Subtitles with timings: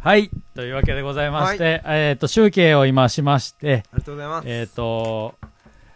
[0.00, 0.30] はい。
[0.54, 4.48] というわけでございまして、えっ、と、集計を今しまして、ありがとうございます。
[4.48, 5.34] えっ、と、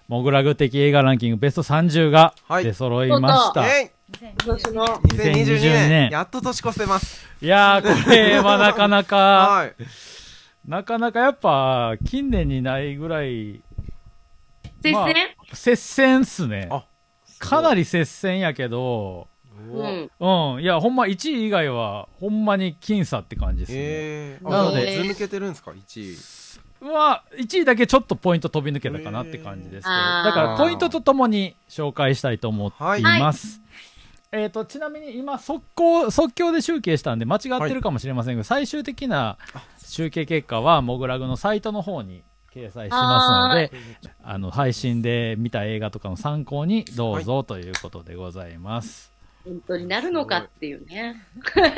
[0.08, 3.66] モグラグ的映画ランキングベスト30がはい出揃いました。
[3.66, 3.90] えい
[4.44, 7.26] 今年の、2022 2022年年やっと年越せます。
[7.40, 9.74] いやー、これはなかなか、はい。
[10.66, 13.62] なかなかやっぱ、近年にないぐらい、
[14.92, 16.68] まあ接戦接戦っすね。
[16.70, 16.84] あ
[17.42, 19.28] かなり接戦やけど、お
[19.72, 20.10] うん。
[20.54, 20.62] うん。
[20.62, 23.78] いや、ほんま1位以外は、ほんまに僅差って感じですね。
[23.78, 26.88] えー、なのでず抜けてるんですか ?1 位。
[26.88, 33.60] は、1位だけちょっとポイント飛び抜けたかなって感じですけど、だからポイントとともに紹介したいと思っています。
[34.32, 39.36] えっ、と、ちなみに今、速攻、即興で集計したんで間違ってるかもしれませんが、最終的な
[39.84, 42.22] 集計結果は、モグラグのサイトの方に
[42.54, 43.72] 掲載しますので、
[44.22, 49.10] あの、配信で見た映画とかの参考にどうぞということでございます。
[49.44, 51.16] 本当になるのかっていうね。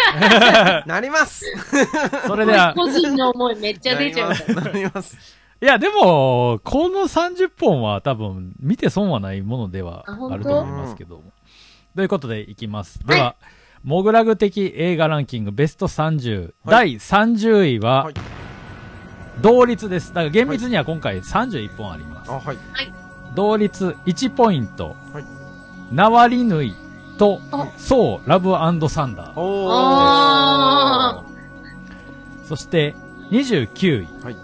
[0.87, 1.47] なります
[2.27, 4.62] それでは、個人の思いめっちゃ出ちゃうから。
[4.62, 5.16] なります。
[5.62, 11.33] いや、でも、この30本は多分、見て損はないものではあると思いますけども。
[11.94, 12.98] ということで、いきます。
[13.06, 13.36] では、
[13.84, 18.44] モグラグ的映画ランキングベスト30、第30位は、はい
[19.40, 20.14] 同率です。
[20.14, 22.30] だから厳密には今回31本あります。
[22.30, 22.58] あ、はい。
[23.34, 25.24] 同率1ポイント、はい
[25.92, 26.74] ナワリヌイ
[27.18, 28.50] とあ、そう、ラブ
[28.88, 29.41] サンダー。
[29.41, 29.70] おー。
[29.70, 31.24] あ
[32.44, 32.94] そして、
[33.30, 34.24] 29位。
[34.24, 34.36] はい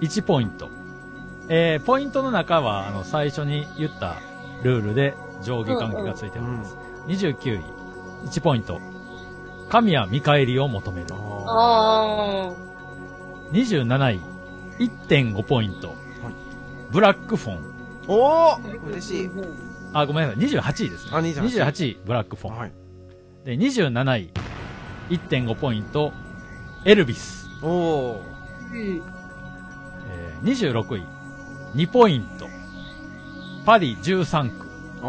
[0.00, 0.68] 1ポイント。
[1.48, 4.16] えー、ポイントの中は、あの、最初に言った
[4.62, 6.76] ルールで上下関係がついております。
[7.06, 7.60] 29位、
[8.28, 8.80] 1ポイント。
[9.68, 11.06] 神は見返りを求める。
[11.46, 12.52] あ
[13.52, 14.20] 27位、
[14.78, 15.94] 1.5ポイント。
[16.90, 17.74] ブラックフォン。
[18.08, 18.58] おあ。
[18.58, 19.30] ー嬉しい。
[19.92, 20.44] あ、ごめんなさい。
[20.44, 21.10] 28位ですね。
[21.12, 22.56] あ28 28位、ブラックフォン。
[22.56, 22.72] はい。
[23.44, 24.30] で、27位、
[25.10, 26.12] 1.5ポイント。
[26.84, 27.48] エルビス。
[27.62, 28.20] おー。
[28.72, 29.02] うん。
[30.10, 31.02] えー、26位、
[31.74, 32.46] 2ポイント。
[33.64, 34.68] パリ13区。
[35.02, 35.06] あ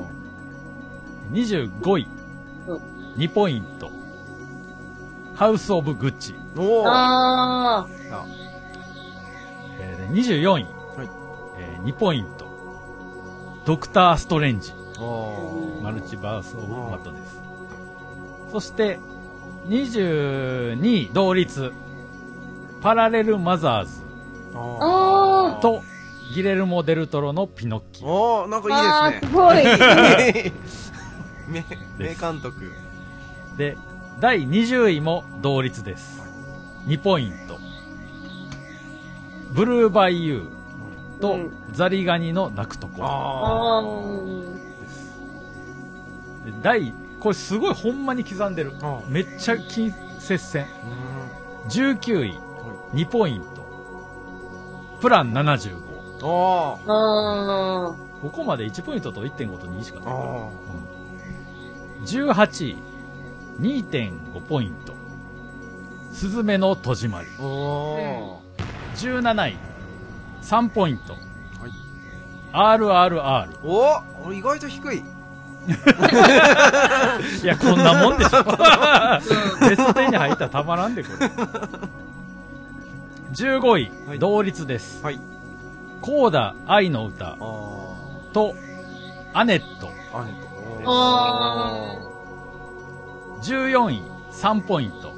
[0.00, 0.14] ー。
[1.32, 2.06] 25位
[2.68, 2.76] うん、
[3.16, 3.90] 2ポイント。
[5.34, 6.34] ハウス・オブ・グッチ。
[6.56, 6.88] おー。
[6.88, 7.86] あ
[9.80, 10.64] えーで24位、はい
[11.58, 12.44] えー2ポイント。
[13.64, 14.72] ドクター・ストレンジ。
[15.82, 17.40] マルチバース・オブ・マットです。
[18.52, 18.98] そして、
[19.68, 21.72] 22位、同率。
[22.82, 24.78] パラレル・マザーズー。
[24.80, 25.82] ああと、
[26.34, 28.06] ギレルモ・デルトロのピノッキー。
[28.06, 28.42] オ。
[28.42, 28.68] おー、なんー。
[28.70, 31.52] あー、かいいですすごい。
[31.52, 31.64] ね。
[31.98, 32.72] 名、監督。
[33.56, 33.76] で、
[34.20, 36.23] 第20位も同率です。
[36.86, 37.58] 2ポイント。
[39.52, 44.54] ブルーバイユーとうんザリガニの鳴くところ。
[46.62, 48.72] 第、これすごいほんまに刻んでる。
[48.82, 50.66] あめっちゃ近接戦。
[51.66, 53.64] う19位、は2ポイント。
[55.00, 55.76] プラン75。
[55.76, 55.82] ん。
[56.22, 57.92] おー。
[57.92, 60.14] あここまで1ポイントと1.5と2しかない。
[60.14, 60.48] あ
[62.04, 62.76] 18位、
[63.60, 64.93] 2.5ポイント。
[66.14, 67.28] スズメの戸締まり。
[67.28, 67.42] ー。
[67.42, 68.40] お
[68.94, 69.56] 17位、
[70.42, 71.16] 3ポイント。
[72.52, 73.20] RRR。
[73.20, 73.48] ー。
[73.64, 74.98] おー、意外と低い。
[77.42, 78.44] いや、こんなもんでしょ。
[79.68, 81.26] ベスト10に入ったらたまらんで、これ。
[83.32, 85.02] 15位、はい同率です。
[85.02, 85.18] はい。
[86.00, 87.36] コーダ愛の歌あ
[88.32, 88.54] と、
[89.32, 89.88] アネット。
[89.88, 90.20] ー。
[90.20, 90.48] あねと。
[90.86, 91.96] あ
[93.42, 95.13] 14位、3ポイント。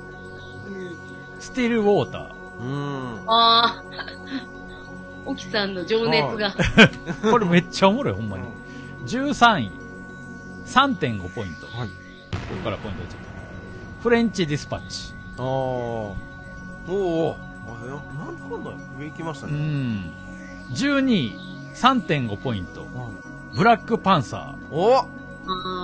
[1.47, 1.49] ー。
[1.49, 2.23] うんスティルウォーター。
[2.61, 3.25] うーん。
[3.27, 5.27] あー。
[5.27, 6.55] 沖さんの情熱が。
[7.31, 8.45] これめっちゃおもろい、ほんまに。
[9.07, 9.71] 13位、
[10.67, 11.67] 3.5ポイント。
[11.67, 11.89] こはい。
[11.89, 11.95] こ
[12.65, 13.27] からポイントでちょっと。
[14.03, 15.15] フレンチディスパッチ。
[15.39, 15.45] あー。
[15.45, 17.37] おーおー。
[17.69, 18.71] あ、なんだかんだ
[19.01, 19.57] 上行きましたうね。
[19.59, 20.13] ん。
[20.73, 21.39] 12位、
[21.75, 22.81] 3.5ポイント。
[22.81, 22.91] はい
[23.57, 24.97] ブラックパンサお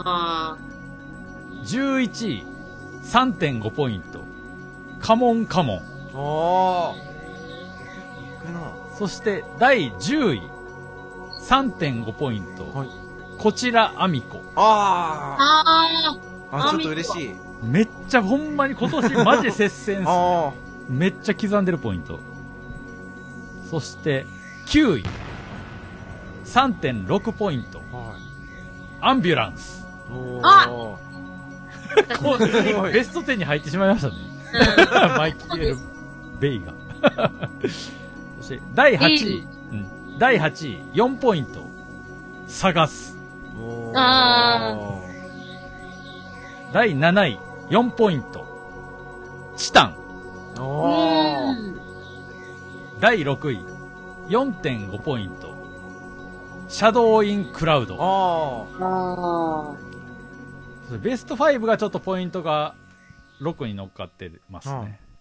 [0.04, 1.62] あー。
[1.62, 2.44] 11位、
[3.02, 4.21] 3.5ポイント。
[5.02, 5.78] カモンカモン。
[5.78, 6.94] あー。
[6.94, 6.94] 行
[8.40, 8.96] くな。
[8.96, 10.42] そして、第10位、
[11.42, 12.72] 3.5ポイント。
[12.72, 12.88] はい
[13.38, 14.40] こちらアミコ。
[14.54, 15.36] あ。
[15.36, 15.88] あ
[16.52, 16.68] あー。
[16.68, 17.34] あ、ちょっと嬉しい。
[17.64, 20.04] めっちゃほんまに今年マジ接戦っす。
[20.06, 20.52] あ
[20.88, 22.20] めっちゃ刻んでるポイント。
[23.68, 24.26] そして、
[24.66, 25.04] 9位。
[26.44, 27.82] 3.6ポイント。
[27.92, 27.96] あ。
[27.96, 28.16] はい。
[29.00, 29.88] アンビュランス。
[30.44, 30.70] あ
[32.92, 34.31] ベスト10に入ってしまいましたね。
[35.16, 35.76] マイケル・
[36.38, 36.72] ベイが。
[38.40, 39.46] そして、第8位。
[39.70, 41.66] うん、第8位、4ポイント。
[42.46, 43.18] 探す。
[46.72, 47.38] 第7位、
[47.70, 48.46] 4ポイント。
[49.56, 49.96] チタン。
[53.00, 53.64] 第6位、
[54.28, 55.52] 4.5ポイント。
[56.68, 58.68] シャドウインクラウド。
[61.02, 62.74] ベスト5がちょっとポイントが
[63.42, 64.74] 6に乗っかってますね。
[64.74, 64.78] う
[65.08, 65.12] ん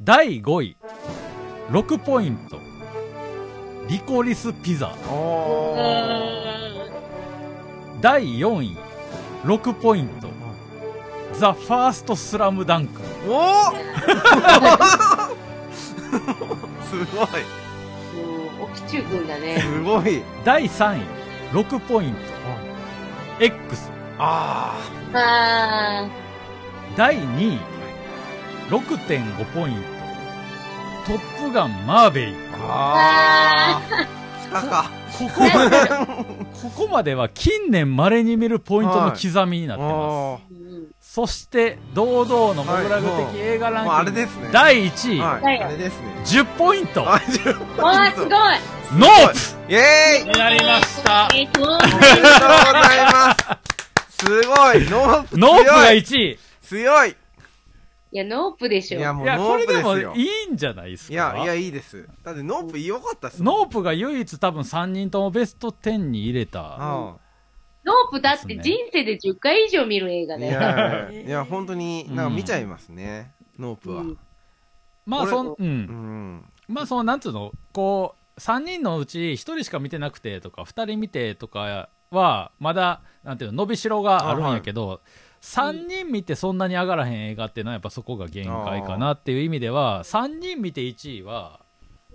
[0.00, 0.76] 第5位、
[1.70, 2.58] 6ポイント。
[3.88, 4.90] リコリスピザ。
[8.00, 8.76] 第4位、
[9.44, 10.28] 6ポイント。
[11.34, 13.00] ザ・ファーストスラムダンク。
[13.28, 13.70] おー
[16.82, 17.28] すごいー。
[18.58, 19.60] もう、沖中君だね。
[19.60, 21.02] すごい第3位、
[21.52, 22.20] 6ポイント。
[23.44, 23.90] X。
[24.18, 24.74] あ
[25.14, 26.08] あ
[26.96, 27.58] 第2位、
[28.68, 29.82] 6.5ポイン
[31.06, 31.12] ト。
[31.12, 32.58] トップガンマーベリック。
[32.58, 33.78] ーあ。
[33.78, 34.06] あー。
[34.42, 35.88] 来たかここまで、
[36.62, 39.92] ここまでは近年稀に見るポイントの刻みになってます。
[39.92, 40.38] あー。
[40.56, 40.62] うん
[41.00, 44.48] そして、堂々のモグラグ的映画ランキング、もうあれですね。
[44.50, 45.42] 第1位、ーはい。
[45.42, 45.62] はい。
[45.64, 46.06] あれですね。
[46.24, 47.82] 10ポイント、あ10ポイント。
[47.82, 48.30] わあ、すごい。
[48.30, 50.24] ノーイェーイ。
[50.24, 51.28] プになりました。
[51.34, 52.24] えっと、おめでとうござ
[52.94, 53.36] いま
[54.08, 54.26] す。
[54.26, 54.88] すごい。
[54.88, 56.38] ノープノープが強い1位。
[56.72, 57.14] 強いい
[58.18, 58.98] や、ノープでしょ。
[58.98, 61.12] いやもいうや、ノープこれでもですよいいんじゃないですか？
[61.14, 66.76] いやいやいいですだってノープ良かったっすノープが唯一多分3人ともベスト10に入れた。
[66.78, 67.16] あ
[67.84, 70.52] ノープだって人生で10回以上見る映画あいだよ。
[70.52, 74.18] やいや本当になんか見ちゃいますねノープはうん
[75.04, 75.56] まあ、そん、う。
[75.58, 75.66] うん
[76.36, 85.00] んまあ、その、なんつうの、こう、3人のうち1人しか見てなくてとか、2人見てとかは、まだ、なんていうの、伸びしろがあるんやけど、
[85.42, 91.60] 3人見てそんなに上がらへん映画っていうのはやっぱそこが限界かなっていう意味では、3人見て1位は、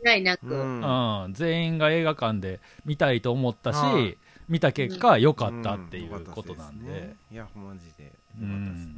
[0.04, 0.46] ないなく。
[0.46, 8.96] ううんんうん、全員が映画館で見たいと思ったし、はい見た結果良かったっていううんことなんで、良かったすねいやマジで良かったですね。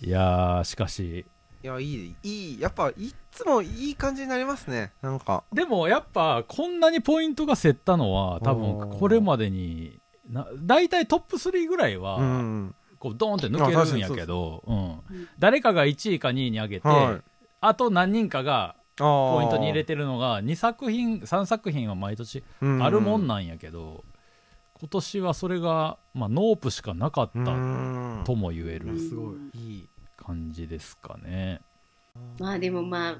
[0.00, 1.26] いやーしかし。
[1.62, 4.92] いやいいいいやっぱいっつもいい感じになりますね。
[5.02, 5.44] なんか。
[5.52, 10.00] でもやっぱこんなにポイントが競ったのは多分これまでに
[10.30, 12.74] な大体トップ3ぐらいは、うん
[13.06, 15.28] こうドーンって抜けるんやけど、うんうん。
[15.38, 17.22] 誰かが1位か2位に上げて、はい。
[17.60, 22.42] あと何人かがポポイントに入れてるのが2作品3作品は毎年
[22.80, 24.04] あるもんなんやけど、
[24.80, 28.22] 今年はそれが、まあ、ノープしかなかったうん。
[28.24, 29.36] とも言えるうんすごい。
[29.54, 31.60] いい感じですかね。
[32.38, 33.16] まあでもまあ、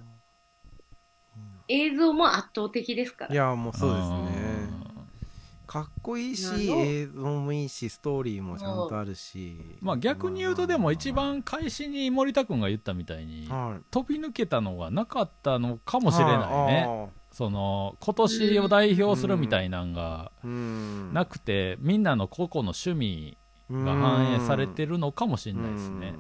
[1.69, 3.35] 映像も圧倒的ですから。
[3.35, 4.17] いやもうそうですね。
[4.36, 4.36] うん
[5.67, 9.59] かっこいいし映像もいいしストーリーもちゃんとあるし。
[9.81, 13.83] まあ逆に言うとでも一番開始に森田君が言ったみたいにはい。
[13.91, 16.87] 飛び抜けたのがなかったのかもしれないね。
[16.87, 20.33] ねその今年を代表するみたいなんが
[21.13, 23.37] なくてみんなの個々の趣味
[23.71, 26.15] が反映されてるのかもしれないですね。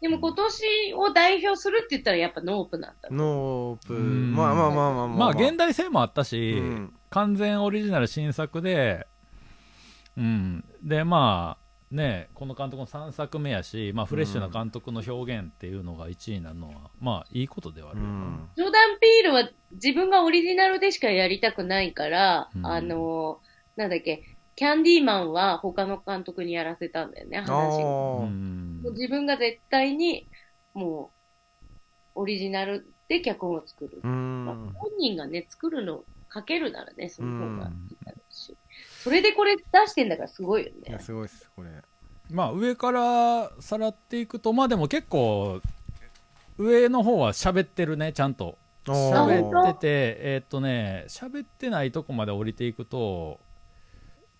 [0.00, 3.08] でも今年を代表するって言ったらやっぱノープなんだ。
[3.10, 3.94] ノープ。
[3.94, 4.32] うん。
[4.32, 5.08] まあまあまあまあ。
[5.08, 9.06] まあ現代性もあったし、うん完全オリジナル新作で、
[10.16, 10.64] うん。
[10.82, 18.00] で、まあ、ね、この監督の3作目やし、まあ、フレッシュな監督の表現っていうのが1位になるのは、まあ、いいことではある。
[18.00, 23.40] うんジョーダン・ピールは自分がオリジナルでしかやりたくないから、うんあの、
[23.76, 28.18] なんだっけ、キャンディーマンは他の監督にやらせたんだよね、話あを。
[28.22, 30.28] うーんもう自分が絶対に、
[30.74, 31.12] も
[32.16, 34.00] う、オリジナルで脚本を作る。
[34.02, 38.56] うまあん本人がね、作るの、書けるならね、その方がうんいいだろうし。
[38.98, 40.76] それでこれ出してんだからすごいよね。
[40.88, 41.70] いやすごいっすこれ
[42.30, 45.62] まあ、上からさらっていくと、まあでも結構、
[46.58, 48.58] 上の方は喋ってるね、ちゃんと。
[48.84, 53.40] 喋ってて、えーっとね、喋ってないとこまで降りていくと、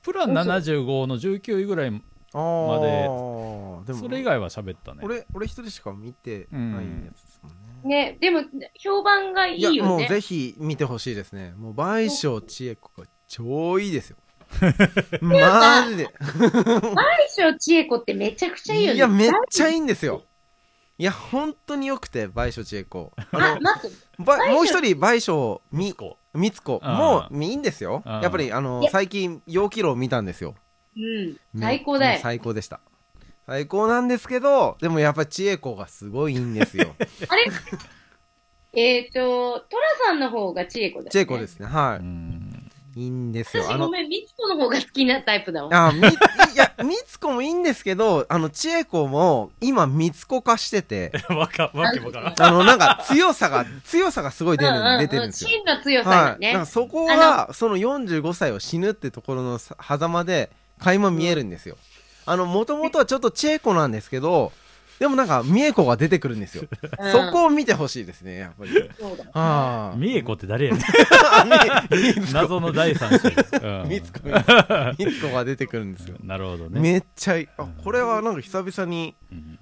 [0.02, 2.00] プラン75の19位ぐらい、ま
[2.32, 5.00] までそれ以外は喋ったね。
[5.02, 7.27] 俺俺一人しか見てないやつ
[7.84, 8.42] ねね、でも、
[8.78, 9.74] 評判がいいよね。
[9.76, 11.52] いやもうぜひ見てほしいですね。
[11.56, 14.16] もう倍賞千恵子が超いいですよ。
[15.20, 16.08] マジで。
[16.20, 18.96] 大将千恵子ってめちゃくちゃいいよね。
[18.96, 20.24] いやめっちゃいいんですよ。
[21.00, 23.12] いや本当によくて倍賞千恵子。
[23.32, 23.96] あ待って、
[24.52, 26.80] もう一人倍賞みこみつこ
[27.30, 28.02] ういいんですよ。
[28.04, 28.20] うん。
[28.20, 30.54] やっぱりあの最近陽気楼見たんですよ。
[30.96, 32.20] うん、め最高だよ。
[32.20, 32.80] 最高でした
[33.48, 36.94] 最高なんですけどでもやっぱ千恵子がすごいいいんですよ
[37.28, 37.44] あれ？
[38.74, 41.10] えっ、と、トラさんの方が千恵子だよね。
[41.10, 43.64] 千恵子ですねはうんいいいんですよ。
[43.70, 45.88] あの、私ごめん、みつこの方が好きなタイプだわ。
[45.88, 46.02] あ、み、い
[46.56, 52.42] や、みつこもいいんですけど、あの、ちえこも、今、みつこ化してて、 わか、わけわからん。
[52.42, 55.50] あの、なんか、強さが、強さがすごい出る、うんうんうん出てるんですよ。
[55.50, 56.18] 真の強さはい。
[56.32, 56.52] がね。
[56.52, 60.50] なんかそこが、その45歳を死ぬってところのさ狭間で、
[60.80, 61.76] 垣間見えるんですよ。
[62.30, 64.52] あの、もともとはちょっとチェコなんですけど、
[64.98, 66.64] でもなんか、三重子が出てくるんですよ。
[66.98, 68.72] うんそこを見てほしいですね、やっぱり。
[68.98, 69.24] そうだ。
[69.32, 69.96] ああ。
[69.96, 70.82] 三重子って誰やねん。
[72.34, 73.28] 謎の第三者。
[73.82, 76.16] うんみつこ、みつこみつこが出てくるんですよ。
[76.22, 76.80] なるほどね。
[76.80, 77.48] めっちゃいい。
[77.58, 79.14] あ、これはなんか久々に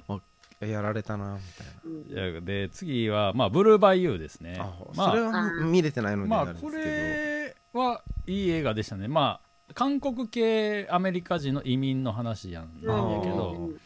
[0.08, 0.22] うん
[0.60, 4.64] やられたな、みたいうんいやで、次は、まあ、ブルーバイユーですねな。。
[4.64, 6.72] あ、まあ、それは見れてないのでまあ、あれですけど。
[6.72, 9.06] これはいい映画でしたね。
[9.06, 9.45] まあ、
[9.76, 12.70] 韓国系アメリカ人の移民の話やん。
[12.82, 13.76] なんやけうどん、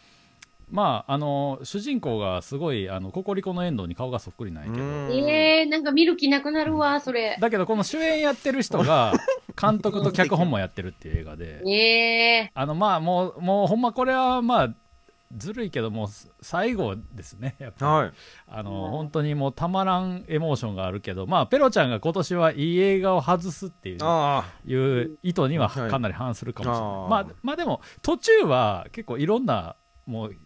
[0.70, 5.12] まあ、あの、主人公がすごい、あの、ココリコの遠藤に顔がそっくりなんやけど、うん。
[5.12, 7.36] ええー、なんか見る気なくなるわ、それ。
[7.40, 9.14] だけど、この主演やってる人が、
[9.60, 14.74] 監督と脚本もやってるっていう映画で、ええあの、まあ、もう、もう、ほんまこれは、まあ、
[15.36, 16.08] ずるいけども、
[16.40, 17.92] 最後ですね、やっぱり。
[17.92, 18.12] はい。
[18.48, 26.82] あの、うん本当にもうたまらんエモーションがあるけど、まあ、ペロちゃんが今年はいい映画を外すっていうあいう意図にははいかなり反するかもしれない。
[26.82, 30.36] あーまあ、まあでも、途中は結構いろんな、もう、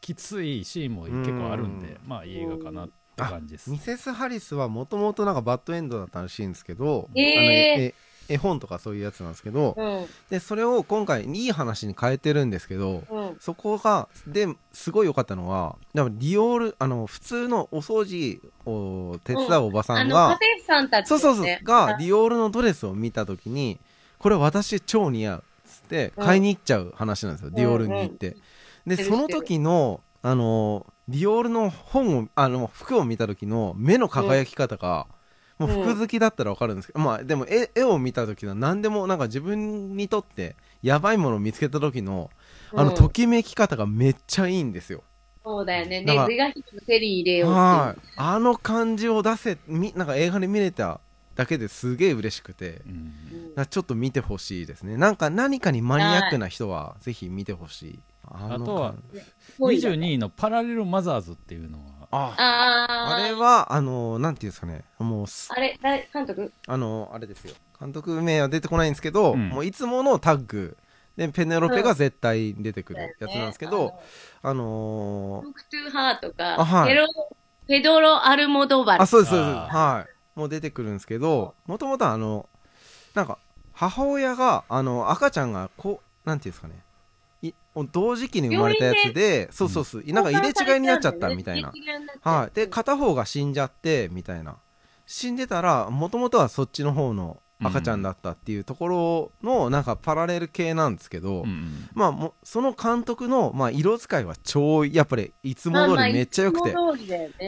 [0.00, 3.72] きついシーンも結構あるんで、うんまあいい映画かなって感じですあ。
[3.72, 3.78] ミ。
[3.78, 7.94] セス・ハリスはもともとなんかバッドエンドだったらしいんですけど、えーあのえ
[8.28, 10.06] 絵本とかそういうやつなんですけど、うん。
[10.30, 13.36] で、それを今回いい話に変えてるんですけど、うん。
[13.40, 23.78] そこが、で、すごい良かったのは、だからディオール、あの、普通のお掃除を手伝うおばさんが、家政婦さんたち、そうそうそう、が、ディィオールのドレスを見たときに、
[24.18, 25.44] これ私超似合う。
[25.68, 28.36] つって、うん買いに行っちゃう話なんですよ、ディオールに行って。
[28.86, 35.06] で、その時の、あの、ディオールの本を、あの、服を見た時の目の輝き方が、
[35.58, 42.30] もう服好きだったらわかるんですけど、まあでも絵絵を見た時の何でもなんか自分にとってやばいものを見つけた時の、
[42.74, 45.02] あの、ときめき方がめっちゃいいんですよ。
[45.44, 46.04] そうだよね。
[46.04, 47.52] だからね、是が非でも手に入れよう。
[47.52, 48.00] はい。
[48.16, 51.00] あの感じを出せ、み、なんか映画で見れた
[51.34, 53.12] だけですげえ嬉しくて、うん
[53.70, 54.96] ちょっと見てほしいですね。
[54.96, 57.98] なんか何かにマニアックな人はぜひ見てほしい。
[58.24, 59.20] ああとは感じ
[59.58, 63.14] ぽいよ22位のパラレルマザーズっていうのは、ああー。
[63.14, 66.52] あれは、あの、なんていうんですかね、もうす、あれ、誰、監督？
[66.66, 67.54] あの、あれですよ。
[67.78, 69.48] 監督名は出てこないんですけど、うん。
[69.50, 70.76] もういつものタッグ、
[71.16, 73.92] で、ペネロペが絶対出てくるやつなんですけど、
[74.40, 76.90] あのトークトゥーハーとか、あはい。
[76.90, 77.06] ペロ、
[77.66, 79.02] ペドロ・アルモドバル。
[79.02, 79.50] あ、そうです、そうです。
[79.50, 80.38] あはい。
[80.38, 82.48] もう出てくるんですけど、もともとあの、
[83.14, 83.38] なんか、
[83.72, 86.74] 母親が、あの、赤ちゃんが、こう、なんていうんですかね、
[87.42, 87.52] い
[87.92, 91.72] 同時期に生まれたやつで、そうそうそう、なんか入れ違いになっちゃったみたいな。
[92.22, 92.54] はい。
[92.54, 94.56] で、片方が死んじゃって、みたいな。
[95.06, 106.74] 死んでたら、もともとはそっちの方の赤ちゃんだったっていうところの、なんかパラレル系なんですけど、うんまあ、もうその監督の、まあ、色使いは超、やっぱり、いつも通りめっちゃ良くて。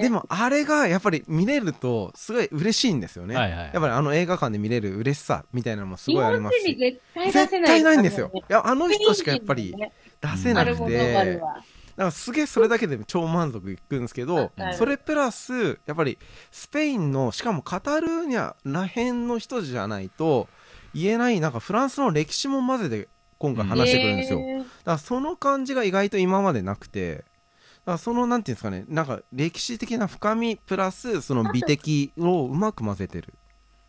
[0.00, 3.36] でも、も、あれが、やっぱり見れると、すごい嬉しいんですよね。
[3.36, 6.62] はいはいやっぱりあの映画館で見れる嬉しさみたいなのもす日ごいあり本ますし。
[6.62, 7.68] 人に絶対出絶せない。
[7.68, 8.30] 対ないんですよ。
[8.34, 9.74] いや、あの人しかやっぱり
[10.20, 10.88] 出せなくアルモ
[12.00, 12.06] ドバルて、は。
[12.06, 16.18] だからすげえそれだけで超満足いくんですけどそれプラス、やっぱり
[16.50, 20.48] スペインの、しかもカタルーニャらへんの人じゃないと
[20.94, 24.38] 言えない、なんかフランスの歴史も混ぜて今回話してくるんですよ。
[24.40, 33.34] だへーからその感じが意外と今までなくて、だからそのなんていうんですかね、なんか歴史的な深みプラスその美的をうまく混ぜてる。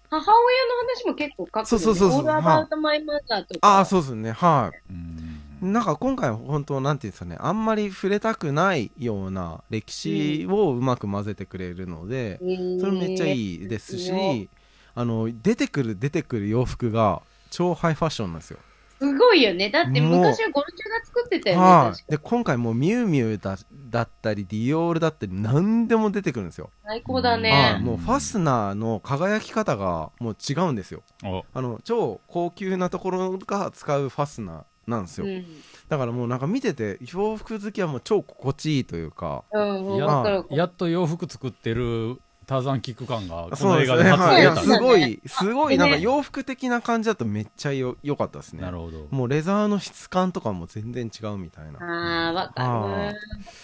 [0.10, 1.66] 母親の話も結構書くよね。
[1.66, 3.78] そうそうそうそうオールアバウトマイマザーとか。
[3.78, 4.92] ああ、そうですね、はい。
[4.92, 12.40] うんなんか今回は本当なんていうんですかね、あんまり触れたくないような歴史をうまく混ぜてくれるので、
[12.80, 14.50] それめっちゃいいですし、
[14.96, 18.58] あの、出てくる出てくる洋服が超ハイファッションなんですよ。
[19.02, 19.72] すごいよね。
[19.72, 21.62] だって昔はゴルチュが作ってたよね。
[21.64, 21.92] はい。
[21.92, 23.58] 確かで、今回もうミュウミュウだ
[23.90, 26.70] だったり、ディオールだったり、何でも出てくるんですよ。
[26.86, 27.42] 最高だはい。
[27.42, 27.80] ね。
[27.82, 31.02] もうファスナーの輝き方がもう違うんですよ。
[31.24, 35.26] おあの、超高級なところが使うファスナーなんですよ。
[35.26, 35.46] うん。
[35.90, 40.44] だからもうなんか見てて、洋服好きはもう超心地いいというか、うん、うんや。
[40.52, 43.66] やっと洋服作ってるターザンキック感がこ。
[43.66, 44.42] の映画で初はい。
[44.42, 48.62] いや、出たすごい、すごい、なんかね洋服的な感じだとめっちゃよ良かったですね。
[48.62, 51.80] なるほどもうレザーの質感とかも全然違うみたいな。
[51.80, 53.18] ああ、わかある。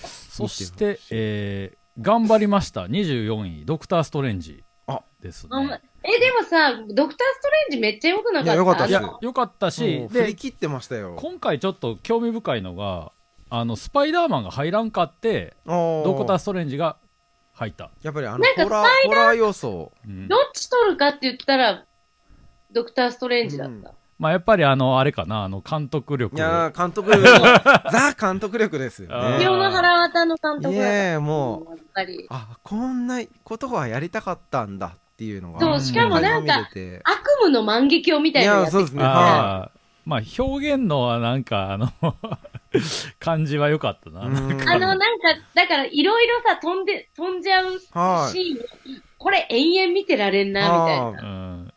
[0.08, 8.54] そして、えー頑張りました24位ドクター・ストレンジあですねえ、でもさ、ドクターストレンジめっちゃ良くなかった？
[8.54, 11.16] いや良かったいですあのやよかったし振りで切ってましたよ。
[11.18, 13.12] 今回ちょっと興味深いのが
[13.50, 16.98] あのスパイダーマンが入らんかってドドクター・ストレンジが
[17.54, 19.92] 入った、やっぱりあのなんかホラー、ホラー要素。
[20.06, 21.86] うんどっち取るかって言ったら、
[22.72, 23.94] ドクター・ストレンジだった。
[24.20, 26.36] まあやっぱりあの、あれかな、あの、監督力。
[26.36, 27.22] いやー監督力、
[27.92, 29.40] ザ監督力ですよあーね。
[29.40, 32.26] 清野原渡の監督いだっもう、やっぱり。
[32.30, 35.60] あ、こんなことがやりたかったんだっていうのが。
[35.60, 36.72] そう、しかもなんか、悪
[37.42, 39.02] 夢の万劇をみたいなのやいや、そうですね。
[39.04, 39.72] は
[40.06, 41.92] まあ表現のはなんか、あの、
[43.18, 44.22] 感じは良かったな。
[44.22, 44.66] あの、なんか、
[45.56, 51.22] だから、いろいろさ、飛んで、飛んじゃうはいシーン、これ延々見てられんな、みたいあな。
[51.22, 51.26] う
[51.64, 51.74] ん。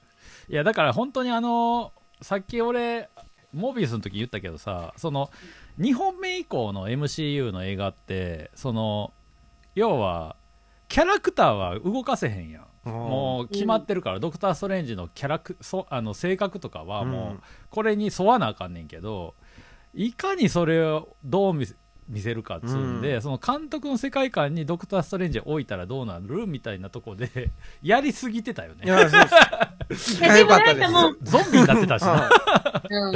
[0.50, 3.08] いや、だから本当にあの、さっき俺、
[3.54, 5.30] モービウスの時言ったけどさ、その、
[5.78, 9.14] 2本目以降の MCU の映画って、その、
[9.74, 10.36] 要は、
[10.88, 12.66] キャラクターは動かせへんやん。
[12.84, 19.34] もう決まってるから、ドクター・ストレンジのキャラクそあの性格とかはもうこれに沿わなあかんねんけど
[19.94, 21.74] いかにそれをどう見せ
[22.08, 23.22] 見せるかっつうんで、うん。
[23.22, 27.50] その監督の世界観にドクター・ストレンジを置いたらどうなるみたいなとこで
[27.82, 28.84] やりすぎてたよね。
[28.84, 29.20] いや、そう
[29.88, 30.20] です。
[30.20, 32.10] いや、でもなんかもう、ゾンビになってたしな。
[32.10, 33.12] はうん。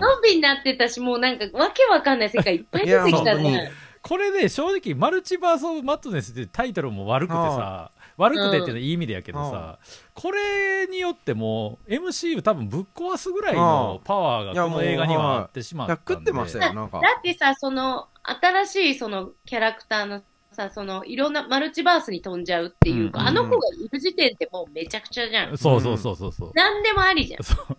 [0.00, 3.70] ゾンビになってたし、もうなんか、わけわかんない世界いっぱい出てきたね。
[4.06, 9.78] これで正直マルチバース・オブ・マットネスってタイトルも悪くてさ悪くてっていうのはいい意味でやけどさ、
[10.14, 16.02] これによってもう MCU 多分ぶっ壊すぐらいのパワーがこの映画にはあってしまったんで。
[16.08, 17.00] 食ってましたよ、なんか。
[17.00, 23.26] だってさ、その、新しいそのキャラクターのさ、その、いろんなマルチバースに飛んじゃうっていうか、うん。
[23.28, 25.58] あの子がいる時点ってもうめちゃくちゃじゃん。
[25.58, 27.42] そうそうそうそうそう、なんでもありじゃん。
[27.42, 27.76] そう。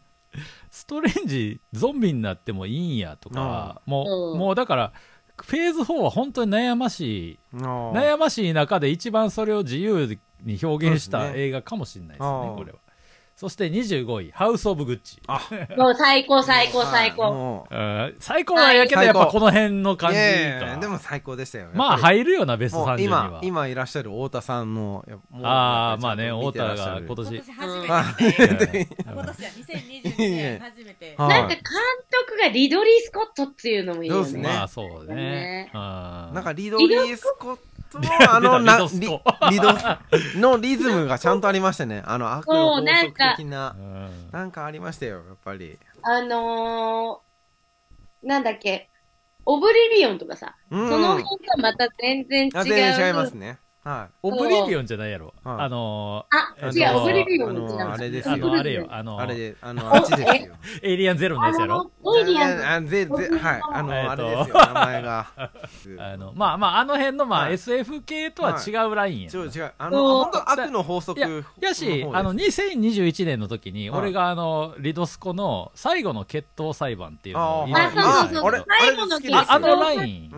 [0.70, 4.40] ストレンジゾンビになってもいいんやとか、もう、うん。
[4.40, 4.94] もうだから
[5.44, 7.40] フェーズ4は本当に悩ましい。
[7.94, 12.56] 悩ましい中で一番それを自由に表現した映画かもしれないですねあー。
[12.56, 12.78] これは
[13.38, 15.22] そして25位ハウス・オブ・グッチ。
[15.78, 17.32] もう最高最高最高。
[17.32, 21.68] もううん最高なんやけどやっぱこの辺の感じいやいやいかやでも最高でしたよ。
[21.76, 23.28] まあ入るよなベスト30もうには。
[23.28, 27.36] 今、今いらっしゃる太田さんの、もうああまあね太田が今年。
[27.36, 28.88] 今年初めあて。
[29.06, 31.16] 今年は2022年初めて。
[31.16, 31.30] はい。
[31.30, 31.58] なんか監
[32.28, 34.24] 督がリドリー・スコットっていうのもいいよね。
[34.24, 34.50] そうですね。
[34.50, 35.16] まあそうね。
[35.16, 35.72] ね。
[35.76, 35.80] うん。
[35.80, 37.58] なんかリドリー・スコッ
[37.92, 39.08] トのあの、なリリ
[39.52, 39.74] リド
[40.40, 42.04] のリズムがちゃんとありましたね。
[42.08, 45.80] あの、悪の法則的うな、んなんかありましたよ、やっぱり。
[46.04, 48.90] あのー、なんだっけ、
[49.46, 52.58] オブリビオンとかさ、うんその辺がまた全然違う。
[52.58, 53.60] あ全然違いますね。
[53.88, 55.34] はオブリビオンじゃないやろ。
[55.44, 55.56] はい。
[55.66, 57.78] あのあ、えっと違う、オブリビオあンも違う。
[57.78, 58.34] の、あれですよ。
[58.36, 58.54] あの。
[58.54, 58.88] あれよ。
[58.90, 60.56] ああのれで、あの、あっちですよ。
[60.84, 61.76] エイリアンゼロのやつやろ？
[61.76, 62.58] あのエイリアン。
[62.58, 62.68] ズ。
[62.68, 63.62] あぜぜはい。
[63.74, 64.12] あの、えっと。
[64.12, 65.28] あれですよ、名前が。
[66.14, 67.54] あのまあまああの辺のまあはい。
[67.54, 69.72] SF 系とは違うラインや違う違う。
[69.78, 71.30] あの、本当悪の法則いや
[71.70, 74.00] やしあの2021年の時にはい。
[74.02, 78.44] 俺があのリドスコの最後の決闘裁判っていうのをあー今あ、そうそうそう。
[78.44, 80.32] ああれ最後のあれ好きですよああのライン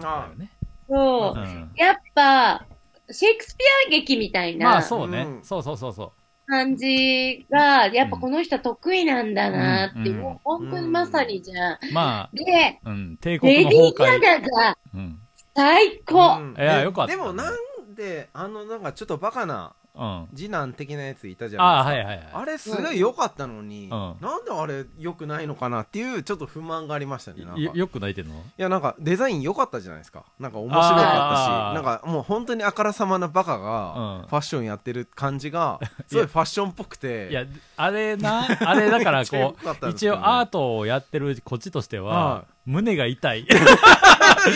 [1.75, 2.65] やっぱ、
[3.11, 5.21] シェイクスピア劇みたいまあなそうね。
[5.21, 5.43] うん。
[5.43, 6.13] そうそうそうそ
[6.47, 10.17] 感じが、やっぱこの人得意なんだなって、うん。
[10.17, 11.73] もう本当にまさにじゃん。
[11.73, 13.17] うまで、あうん。
[13.21, 15.19] 帝国ディー・崩壊ガガがうん。
[15.55, 16.37] 最高。
[16.39, 16.55] うん。
[16.57, 17.11] いやよかった。
[17.11, 17.53] でもなん
[17.95, 20.27] で、あの、なんかちょっとバカなうん。
[20.35, 22.07] 次男的なやついたじゃああないですか。
[22.07, 22.43] はいはいはい。
[22.43, 23.89] あれすごい良かったのに、ん。
[23.89, 27.43] なんであれ良くないのかなっていうちょっと不満がありましたね。
[27.45, 27.62] なんか。
[27.62, 28.35] よよく泣いてんの？
[28.35, 30.23] いやなんかデザイン良かったじゃないですか。
[30.39, 33.63] なんか面白かったし、なんかもう本当にあからさまなバカうん。
[33.63, 37.29] がファッションやってる感じが、 すごいファッションっぽくて。
[37.29, 37.45] いや
[37.77, 40.19] あれなあれだから めっちゃ良こかったうですよね。
[40.19, 43.47] 一応アートをやってるこっちとしてはは胸が痛い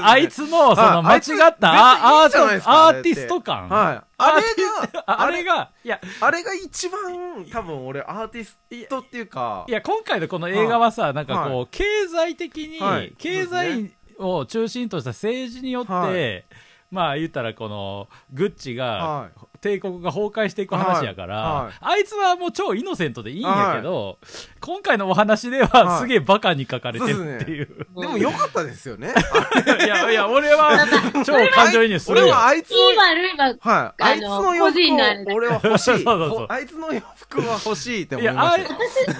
[0.00, 3.68] からあいつのその間違ったアーティスト感。
[3.68, 4.02] はい。
[4.18, 8.58] あれが、 ああれがいやあれが一番多分俺アーティス
[8.88, 13.14] トっていうかい、や今回のこの映画はさなんかこう、は経済的に、はい。
[13.18, 16.44] 経済を中心とした政治によって、はい
[16.90, 24.18] まあ言ったらこのグッチが、はい帝国が崩壊していく話やから、はいはいあいつはもう超イノセントでいいんやけど、
[24.60, 27.86] 今回のお話でははいすげえバカに書かれてるっていう。
[28.00, 29.12] でも良かったですよね。
[29.84, 30.86] いやいや、俺は
[31.24, 32.24] 超感情移入するよ。
[32.24, 33.56] 俺はあいついい悪いは、はい。
[33.60, 35.84] ああいつのの洋服を俺は欲しい。
[35.84, 38.68] そうそうそうほあいつの洋服は欲しいって思いましたよ。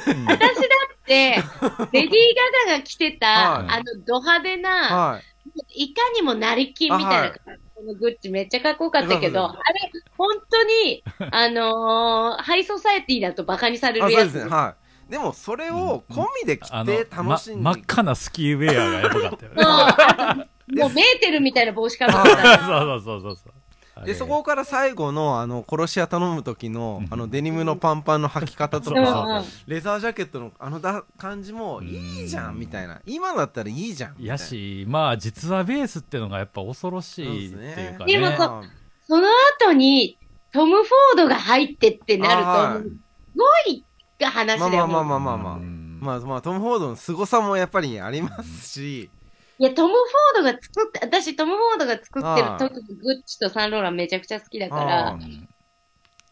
[0.07, 1.43] うん私だって、
[1.93, 2.13] レディー・
[2.67, 5.30] ガガが着てた、はいあの、ド派手な、はい。
[5.69, 7.33] いかにも成り金みたいな、あはい
[7.81, 14.23] このグッチめっちゃかっこよかったけど、そうあれ、本当に、あのーハイソサエティだとバカにされあ、るやつ。
[14.25, 14.51] そうですね。
[14.51, 14.75] は
[15.09, 15.11] い。
[15.11, 17.79] でもそれを込みで着て、楽しんまで。
[17.79, 20.47] 真っ赤なスキーウェアがやばかったよね。
[20.81, 22.59] もうメーテルみたいな帽子かぶってた。
[22.65, 23.53] そうそうそうそう
[24.05, 33.01] で、そこから最後の、あの、殺し屋頼む時の、あの、デニムのパンパンの履き方とか、レザージャケットのあのだ感じも、いいじゃん、みたいな。
[33.07, 34.11] 今だったらいいじゃん。
[34.13, 38.13] みたいなや、し、まあ、実話ベースっていうのがやっぱ恐ろしいっていうかね。
[38.13, 38.63] でもそあ
[39.07, 40.19] その後に、
[40.53, 42.97] トム・フォードが入ってってなると、す
[43.37, 43.85] ごい
[44.21, 44.87] が話まあだよ。
[44.87, 49.11] まあまあまあまあまあうんまあまあトム・フォードの凄さもやっぱりありますし、
[49.61, 55.19] いや、トム・フォードが作って、私、トム・フォードが作ってる時のグッチとサンローランめちゃくちゃ好きだかあらあ、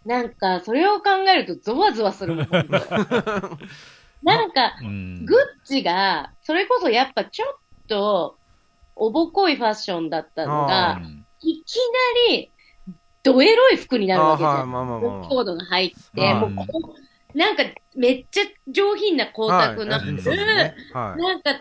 [0.06, 2.46] なんか、それを考えるとゾワゾワするもん。
[2.48, 5.26] なんか、うん。
[5.26, 7.54] グッチが、それこそやっぱちょっ
[7.86, 8.38] と、
[8.96, 11.76] おぼこいファッションだったのあがう、んいき
[12.30, 12.50] なり、
[13.22, 14.72] ドエロい服になるわけじゃん。
[14.72, 15.28] まあまあまあまあ。
[15.28, 16.34] コードが入って、はい。
[16.34, 16.64] もうこ
[17.34, 17.64] う、なんか、
[17.94, 20.08] めっちゃ上品な光沢の、はい。
[20.08, 20.18] うん。
[20.18, 20.74] そうですね。
[20.94, 21.20] はい。
[21.20, 21.60] なんか、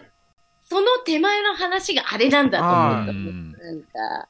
[0.69, 3.11] その手前の話があれなんだと思った。
[3.11, 3.51] うん。
[3.51, 4.29] なんか、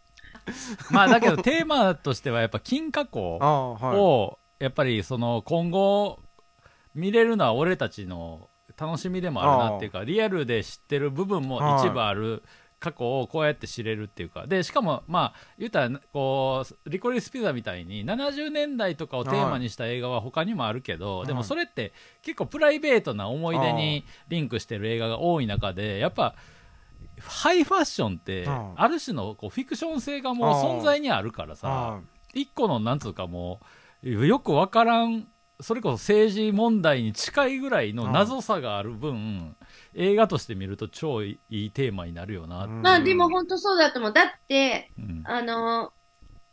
[0.91, 6.19] まあだけどテーマとしてはやっぱ金加工をやっぱりその今後
[6.93, 12.43] 見れるのは俺たちの楽しみでもあるなっていうかリアルで知ってる部分も一部ある
[12.79, 14.45] 過去をこうやって知れるっていうか。
[14.45, 26.35] でしかもまあ言ったらこうリコリスピザみたいに70年代とかをテーマにした映画は他にもあるけどでもそれって結構プライベートな思い出にリンクしてる映画が多い中でやっぱ
[27.21, 31.99] ハイファッションってあある種のこうフィクション性がもう存在にあるからさあ
[32.33, 33.59] 一個のなんつうかも
[34.03, 35.27] うよくわからん
[35.59, 39.55] それこそ政治問題に近いぐらいの謎さがある分
[39.97, 42.81] 映画として見ると超いいテーマになるよな、うん。
[42.83, 44.13] まあでも本当そうだと思う。
[44.13, 45.23] だって、うん。
[45.25, 45.91] あの、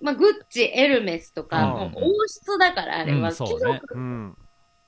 [0.00, 1.92] まあ、グッチ、エルメスとか、うん。
[1.92, 3.54] もう王室だから、あれは、うんそうね。
[3.54, 4.38] 貴族うん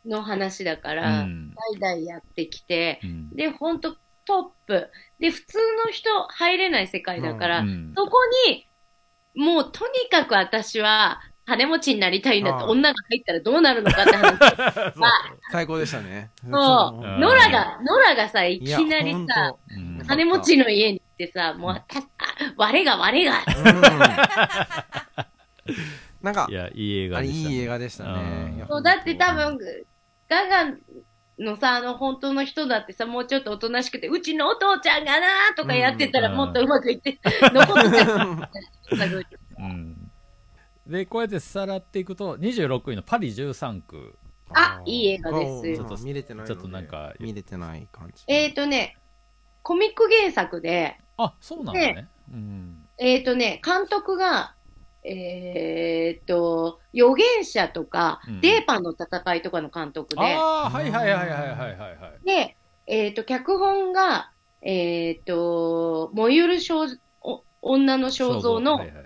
[0.06, 1.54] の話だかうら、ん。
[1.80, 3.30] 代々やってきて、うん。
[3.30, 3.92] で、本当
[4.24, 4.90] トップ。
[5.20, 7.92] で、普通の人入れない世界だから、うん。
[7.94, 8.66] そこに、
[9.34, 14.38] もうとにかく私は、金持ちになりたいんだって、女が入ったらどうなるのかって話。
[14.98, 15.10] まあ
[15.52, 16.30] 最高でしたね。
[16.42, 17.04] そう。
[17.04, 17.20] うん。
[17.20, 20.04] ノラが、ノラがさ、いきなりさ、うん。
[20.04, 22.02] 金持ちの家に行ってさ、もう、た
[22.56, 23.44] 我が我が、
[26.20, 28.64] なんかいやいい映画でした、いい映画でしたね。
[28.68, 29.58] そう、だって多分、
[30.28, 30.72] ガガ
[31.38, 36.36] のさ、あの、本当の人だってさ、もうちょっとおとなしくて、うちのお父ちゃんがなーとかやってたら、うん。
[36.36, 37.20] もっとうまくいって、
[37.52, 38.50] 残ってた。
[39.62, 40.05] うん
[40.86, 44.16] でこうやってさらっていくと26位のパリ13区。
[44.50, 48.22] あいい映画ですちょっと見れてないちょっとなんか見れてない感じ。
[48.28, 48.96] えっとね、
[49.62, 52.08] コミック原作で、あそうなんだね。
[52.32, 52.86] うん。
[52.98, 54.54] えっ、とね、監督が、
[55.02, 58.40] えっ、と、預言者とか、うん。
[58.40, 62.26] デーパンの戦いとかの監督で、ああはいはいはいはいはいはいはい。
[62.26, 64.30] で、えっ、と、脚本が、
[64.62, 69.04] えっ、と、燃ゆる肖お女の肖像のはいはい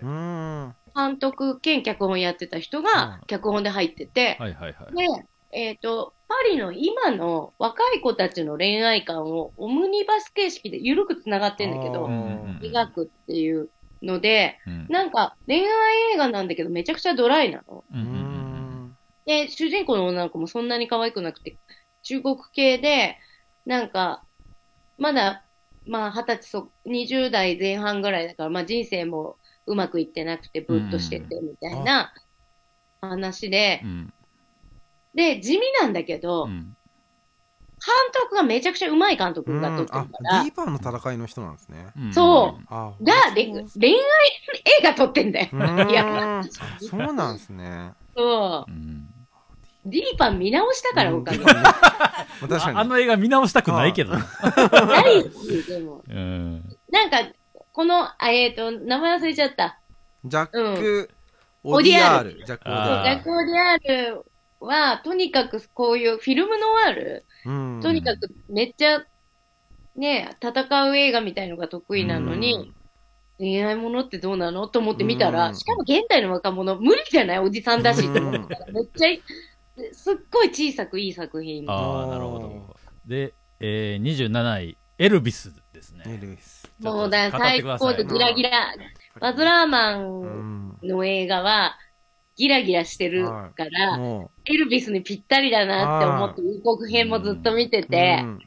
[0.94, 2.84] 監督兼脚本やってた人うん。
[2.84, 4.96] が脚本で入ってて、はいはいはい。
[4.96, 13.68] で、えっ、と、パリの今の若い子たちの恋愛観をオムニバス形式で緩く繋がってんだけど、描くっていう
[14.02, 14.86] ので、うん。
[14.88, 15.64] なんか恋愛
[16.14, 17.84] 映画なんだけどめちゃくちゃドライなの。
[19.26, 21.58] で、主人公の女の子もそんなに可愛くなくて、
[22.02, 23.18] 中国系で、
[23.66, 24.24] なんか、
[24.98, 25.44] まだ、
[25.86, 29.36] まあ、二十歳そ、20代前半ぐらいだから、まあ人生も
[29.70, 32.12] うまくいってなくて、ぶっとしてて、みたいな
[33.00, 33.80] 話で。
[33.84, 34.12] う、ん。
[35.14, 36.76] で、地味なんだけど、監うん。
[38.12, 40.42] 督がめちゃくちゃ上手い監督が撮ってあるから。
[40.42, 41.86] ディー、パーの戦いの人なんですね。
[41.96, 42.12] うん。
[42.12, 42.64] そう。
[42.68, 45.48] あが、れ恋愛映画撮ってんだよ。
[45.52, 45.90] うーん。
[45.90, 46.44] いや、あ
[46.80, 47.92] そうなんですね。
[48.16, 48.70] そう。
[48.70, 48.74] う。
[48.74, 49.06] ん。
[49.84, 51.16] ディーパン見直したから、うん。
[51.20, 51.44] おかげで。
[51.46, 52.76] まあ確かに。
[52.76, 54.26] ああの映画見直したくないけど な
[54.68, 56.02] 大好き、でも。
[56.08, 56.64] うん。
[56.90, 57.18] なんか、
[57.72, 59.80] この、あえっ、と、名前忘れちゃった。
[60.24, 61.10] ジャック・
[61.62, 62.44] オオデディアーィアール。
[62.44, 63.04] ジャック・オディアール。
[63.04, 64.24] ジャック・オディアール
[64.60, 67.80] は、とにかくこういうフィルムノワール、うん。
[67.80, 69.04] とにかくめっちゃ、
[69.96, 72.74] ね、戦う映画みたいのが得意なのに、うん。
[73.38, 75.54] 恋愛ものってどうなのと思って見たら、うん。
[75.54, 77.38] しかも現代の若者、無理じゃない？
[77.38, 79.22] おじさんだしって思ったら、めっちゃい、
[79.92, 81.64] すっごい小さくいい作品。
[81.70, 82.76] ああなるほど。
[83.06, 86.04] で、えー、27位エルビスですね。
[86.06, 88.50] エルヴィスもうだ、最高でギラギラ。
[89.20, 91.76] バズ・ラーマうンんの映画は、
[92.36, 98.38] ギラギラしてるから、もエルビスにぴったりだなって思って、予告編もずっと見てうて、うん。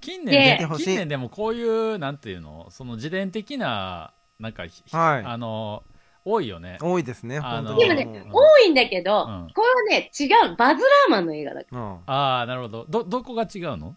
[0.00, 5.24] 近で年近年でもこういうなんていうのその自伝的ななんか、ひはい。
[5.24, 5.82] あの
[6.24, 6.78] 多いよね。
[6.80, 8.30] 多いですねあのでもねうん。
[8.32, 9.50] 多いんだけど、うん。
[9.54, 10.56] これはね、違う。
[10.56, 11.62] バズ・ラーマンの映画だ。
[11.70, 11.98] うん。
[12.06, 12.86] ああなるほど。
[12.88, 13.94] どどこが違うの？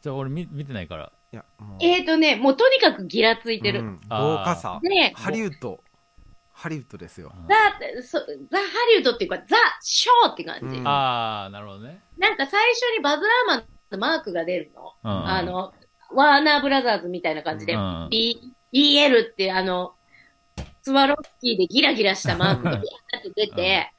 [0.00, 1.78] じゃあ俺見見てないからいやもう。
[1.84, 3.80] えーとね、もうとにかくギラついてる。
[3.80, 4.00] うん。
[4.08, 4.80] 豪華さ。
[4.82, 5.82] で、ハリウッド。
[6.52, 7.32] ハリウッドですよ。
[7.48, 10.78] ザ、そザ・ハリウッドっていうか、ザ・ショーって感じ。
[10.78, 10.88] うん。
[10.88, 14.92] ああなるほどね、なんか最初にバズ・ラーマンのマークが出るの。
[15.04, 15.72] うん、あの、
[16.12, 18.08] ワーナーブラザーズみたいな感じで、うん。
[18.10, 19.94] B、BL ってあの、
[20.82, 23.92] スワロッキーでギラギラしたマークがビャーって出て、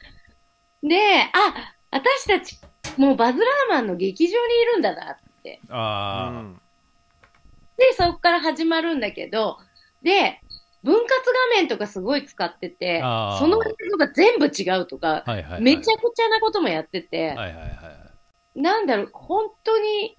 [0.84, 0.98] で、
[1.32, 2.60] あ、私たち、
[2.98, 5.62] もうバズ・ラーマンの劇場にいるんだなって。
[5.70, 6.62] あうん
[7.80, 9.58] で、そこから始まるんだけど、
[10.04, 10.42] で、
[10.84, 11.10] 分割
[11.54, 15.32] 画面とかすごい使っててその映像が全部違うとか、あ。
[15.32, 15.62] はいはいはい。
[15.62, 17.62] めちゃくちゃなこともやってて、はいはいは
[18.56, 18.62] い。
[18.62, 20.18] なんだろう、本当に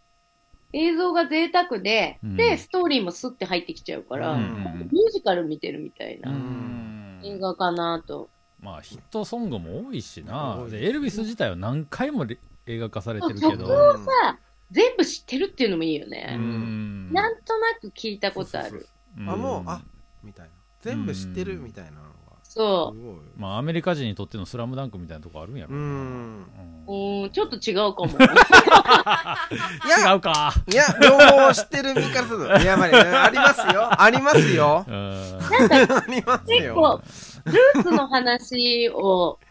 [0.73, 8.29] 映像が贅沢で、うんで、ストーリーもスッて入ってきちゃうから、うんミュージカル見てるみたいなうん映画かなと。
[8.61, 14.39] まあヒットソングも多いしなエルビス自体は何回もレ映画化されてるけど曲をさ、
[14.71, 16.37] 全部知ってるっていうのもいいよね。
[16.37, 17.13] ん。
[17.13, 18.89] なんとなく聞いたことあそうそうる。
[19.19, 19.23] う。
[19.25, 19.83] んあもうあ
[20.23, 20.53] みたいな。
[20.81, 22.11] 全部知ってるみたいなのが
[22.43, 26.47] そすごいまあアメリカ人にとってのスラムダンクみたいなとこあるんやろううん。
[26.87, 27.27] う。
[27.27, 28.07] ん、ちょっと違うかも。
[29.87, 30.53] いや違うか。
[30.73, 34.03] いや両方知ってる身からするといやまあありますよ。
[34.03, 34.85] ありますよ。
[34.89, 34.95] うん。
[34.97, 36.59] ありますよ。
[36.59, 37.03] 結構、
[37.45, 39.50] ルーツの話を、え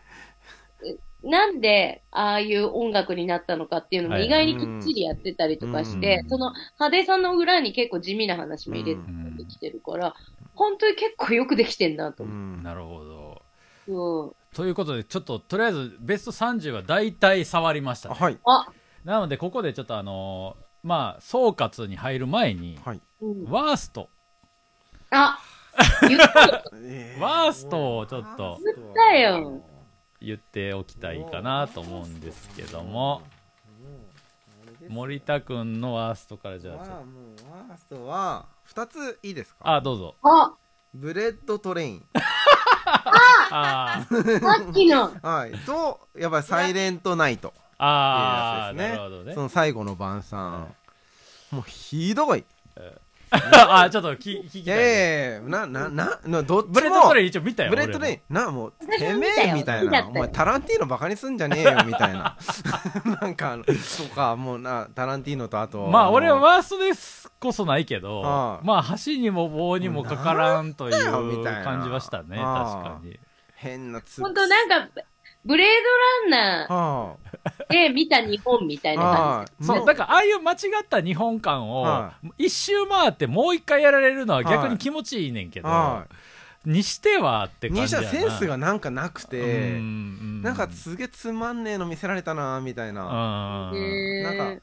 [1.24, 4.26] なんでああいう音楽になったのかっていうのもはい。
[4.26, 6.30] 意外にきっちりやってたりとかして、うん。
[6.30, 10.16] その派手さの裏に結構地味な話も入れてきてるから、
[10.56, 12.28] 本当に結構よくできてんなとう。
[12.28, 12.64] 思ん。
[12.64, 13.42] なるほど。
[13.88, 14.26] う。
[14.26, 14.32] うん。
[14.54, 18.38] ということでちょっととりあえずベスト30は大体触りました、ね、はい。
[18.46, 18.68] あ、
[19.04, 23.02] なのでここでちょっとあのーまあ総括に入る前にはい。
[23.22, 24.10] うん、ワースト。
[25.12, 25.40] あ、
[27.20, 28.60] ワーストをちょっと。
[28.64, 29.62] 言ったよ
[30.22, 33.22] 言っておきたいかなと思うんですけども。
[34.88, 36.92] 森田君のワーストからじゃあちょっと。
[36.92, 39.76] まあもうワーストは2ついいですか？
[39.76, 40.16] あどうぞ。
[40.24, 40.54] あ、
[40.94, 42.06] ブレッドトレイン。
[43.52, 44.06] あ。
[44.10, 44.40] ー。
[44.40, 45.52] さっきの、はい。
[45.66, 47.54] とやっぱりサイレントナイト。
[47.78, 48.98] あーっていうやつですね。
[48.98, 49.34] なるほどね。
[49.36, 50.74] その最後の晩餐。
[51.52, 52.46] もうひどい。
[52.76, 53.00] あー
[53.92, 60.08] ちょっと聞聞きいたいやいやいやななななどっちもブレッドトレイン一応見たよブレッドトレイなもう私てめえみたいな。
[60.08, 62.38] お前タランティーノバカにすんじゃねえよみたいな。
[63.22, 63.74] なんかあのと
[64.16, 73.20] かもうなタランティーノとあとまあ俺はワーストですこそないけどはいまあ箸にも棒にもかからんという感じはしたね確かに。
[73.56, 74.88] 変なつ本当なんか、
[75.50, 75.68] ブレー
[76.30, 77.16] ドランナーは
[77.70, 79.86] で見た日本みたいな感あそう。
[79.86, 80.58] だからああいう間違っ
[80.88, 86.06] た日本館をは一周回ってもう一回やられるのは逆に気持ちいいねんけどは
[86.66, 88.08] にしてはって感じやな。
[88.08, 93.72] はセンスがなんかなくてうんなんかすげえつまんねえの見せられたなみたいな。
[93.72, 94.62] なんか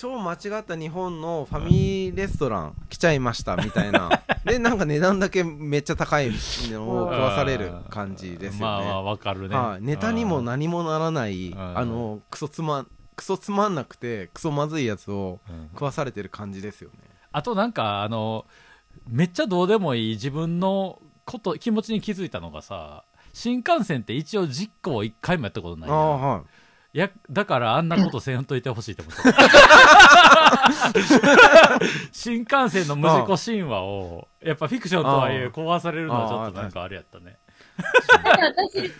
[0.00, 4.22] 超間違った日本のファミリーレストラン来ちゃいましたみたいな。
[4.46, 6.30] でなんか値段だけめっちゃ高い
[6.70, 9.54] のを食わされる感じですよまあまあねわかるね。
[9.54, 9.82] はい。
[9.84, 11.78] ネタにもうん何もならないうん。
[11.78, 15.68] あのクソつまんクソつまんなくてクソまずいやつをうん。
[15.74, 16.96] 食わされてる感じですよね。
[17.30, 18.46] あとなんかあの
[19.06, 25.98] めっちゃどうでもいい自分のこと気持ちに気づいたのがさ新幹線って一応実行一回もやったことないやん。
[25.98, 26.42] ああはい
[26.92, 29.22] やだからあんなことせんといてほしいって思った
[32.10, 37.36] 新幹線の無事故神話をやっぱフィクションとはいえ壊されるのはちょっとなんかあれやったね。
[37.78, 38.92] だから私、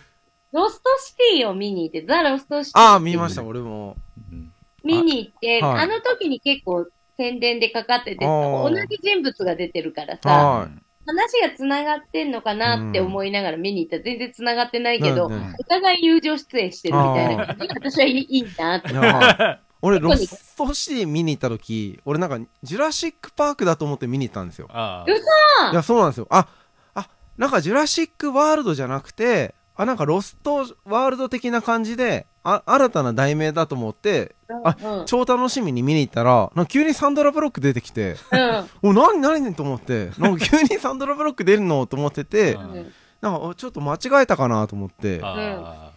[0.52, 2.82] ロストシティを見に行って、ザ・ロストシティ。
[2.82, 3.96] ああ見ました俺も。
[4.30, 4.52] うん。
[4.84, 5.84] 見に行って、はい。
[5.84, 15.54] あの時に結構宣伝でかかってて、同じ人物が出てるからさ、はい話が繋がってんのかなって思いながら見に行ったら全然繋がってないけど、うんうん。
[15.58, 17.56] お互い友情出演してるみたいな。
[17.58, 18.90] 私はいいなって。
[19.82, 24.68] 俺ロストシティ見に行った時俺なんかジュラシック・パークだと思って見に行ったんですよ。
[24.70, 25.16] あ嘘
[25.72, 26.26] いや、そうなんですよ。
[26.30, 26.48] あ、
[26.94, 27.08] あ、
[27.38, 35.06] なんかジュラシックワールドじゃなくて、あ、なんかロストワールド的な感じで、あ、新たな題名だと思って、あうん。
[35.06, 38.16] 超楽しみに見に行ったら、なんか急にサンドラ・ブロック出てきて、
[38.82, 38.90] うん。
[38.90, 41.86] お、なになにと思って、なんか急にサンドラ・ブロック出るの？
[41.86, 44.66] と思っててう、んなんかおちょっと間違えたかな？
[44.66, 45.92] と思って、あ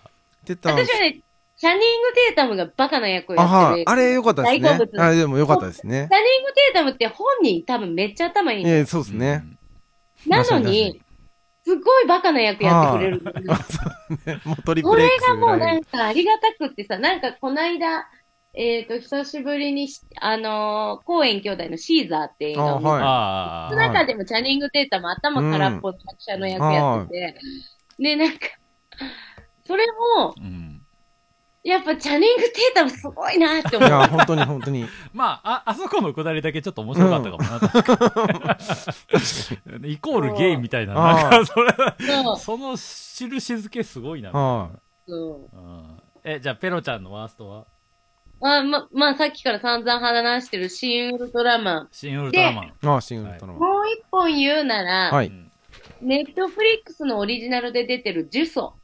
[0.46, 1.22] 出たんです私はね、
[1.58, 3.62] シャニング・テータムがバカな役をあ、やってる。
[3.64, 3.86] はい。
[3.88, 6.16] あれ良かったですねあれでも良かったですねシ。
[6.16, 8.70] ャニング・テータムって本人多分めっちゃ頭いいの。
[8.70, 9.46] ええ、そうですーね。
[10.26, 11.02] なのに、
[11.64, 13.22] すごいバカな役やってくれる。
[14.44, 18.06] もうトリそプル X れがもうないんかありがたくってさ、なんかこの間、
[18.54, 22.92] えっ、と、久しぶりにし、あのー、コーエン兄弟のシーザーって映画を見た。
[22.92, 23.02] あはい。
[23.04, 27.40] あその中でもチャニング・テータも頭空っぽの役者の役やってて、
[27.98, 28.38] で、なんか、
[29.66, 29.86] それ
[30.18, 30.73] も、うん
[31.64, 33.86] やっぱチャニング・テータもすごいなって思。
[33.86, 34.86] いうや、本当に本当に。
[35.14, 39.94] まあ、あ、あそこのくだりだけちょっと面白かったかもな、確かに。
[39.94, 44.32] イコールゲイみたいな、なんか、それ、そうその印付けすごいな。
[44.32, 44.80] はい。
[45.08, 47.66] そううんえ、じゃあ、ペロちゃんのワーストは？
[48.42, 51.88] あま、まあさっきから散々話してるシン・ウルトラマン。
[51.92, 52.74] 新ウルトラマン。
[52.86, 53.62] ああ、シングルトラマン。
[53.62, 55.50] もう一本言うなら、はいうん
[56.02, 58.76] ネットフリックスのオリジナルで出てるジュソ。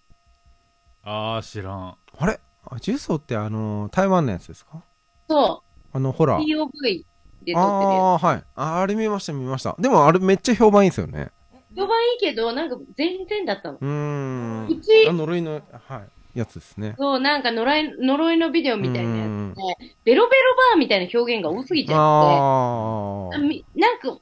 [1.03, 1.97] ああ、知らん。
[2.17, 2.39] あれ？
[2.71, 4.83] あジュソってあの台湾のやつですか？
[5.29, 6.39] そあのほらう。
[6.41, 7.03] POV
[7.43, 8.43] で撮ってるやああはい。
[8.55, 9.75] ああれ見ました見ました。
[9.79, 11.31] でもあれめっちゃ評判いいですよね。
[11.73, 11.77] つ。
[11.79, 13.77] 評判いいけど、なんか全然だったの。
[13.79, 14.67] うーん。
[14.67, 15.97] うちあ呪いのは
[16.35, 16.95] いやつですね。
[16.99, 19.53] そう、なんか呪い、呪いのビデオみたいなやうん。
[19.55, 24.19] つで、ベロベロバーみたいな表現が多すぎちゃって、あなんか、評判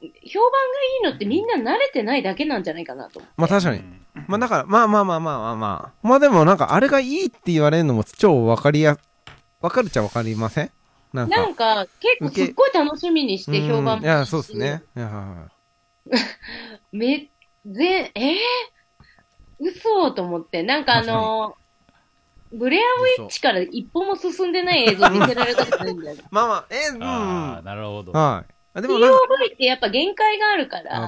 [1.00, 3.20] いのってみんな慣れてないだけなんじゃないかなと。
[3.36, 3.82] まあ確かに
[4.26, 6.08] まあだからまあまあまあまあまあまあ。
[6.08, 8.98] まあでもなんかあれがいいって言われるのも超わかりや
[9.60, 10.70] わかるっちゃわかりません？
[11.12, 11.36] なんか。
[11.36, 14.04] なんか、結構すっごい楽しみにして評判うん。
[14.04, 14.82] いやそうですね。
[14.96, 15.48] いや
[16.92, 17.28] め、
[17.66, 18.36] ぜ、えー、
[19.60, 20.62] 嘘と思って。
[20.62, 21.54] なんかあの
[22.52, 22.80] ブレア
[23.20, 26.16] ウィッチから一歩も進んでない映像見せられたことないんだよ。
[26.30, 27.02] まあまあえーうん。
[27.02, 28.12] ああ、なるほど。
[28.12, 28.52] はい。
[28.74, 29.08] あでも POV
[29.54, 31.06] ってやっぱ限界があるかあら、あ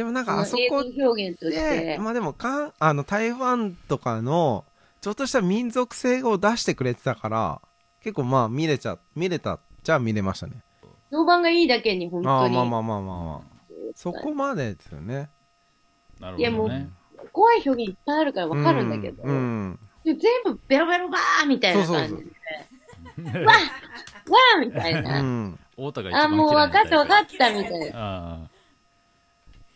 [0.00, 4.64] でもなんかあそこ映像表現としでて、まあでもかんあの台湾とかの
[5.02, 7.60] ちょっとした民族性を出してくれてたから
[8.02, 10.54] 結構まあ見れちゃ見れたじゃあ見れましたね。
[11.10, 12.34] 評判がいいだけに本当に。
[12.34, 13.60] ああまあまあまあまあまあ。
[13.94, 15.28] そこまでですよね。
[16.18, 16.88] ーなるいやもうほどね。
[17.30, 22.14] 怖い表現いっぱいあるからわかるんだけど、うん全部ベロベロバーみたいな感じ
[23.32, 25.20] で、わーみたいな。
[25.20, 25.58] うん。
[25.72, 28.49] 太田が一番あ、もう分かった分かっったみたいな。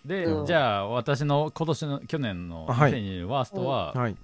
[0.04, 2.92] ああでそうじゃあ私の今年の去年のはい。
[2.92, 4.16] 2020ワーストは、はい。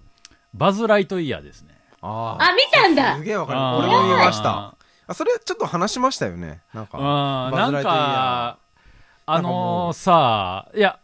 [0.54, 1.78] バズ・ライトイヤーですね。
[2.02, 3.16] ああ、見たんだ。
[3.16, 3.60] すげえわかる。
[3.60, 4.74] 俺も見ました。
[5.06, 6.60] あそれちょっと話しましたよね。
[6.72, 6.98] なんか。
[6.98, 7.04] うん。
[7.04, 7.96] なんバズライトイヤー。
[7.96, 8.58] か
[9.26, 10.98] あのー、さいや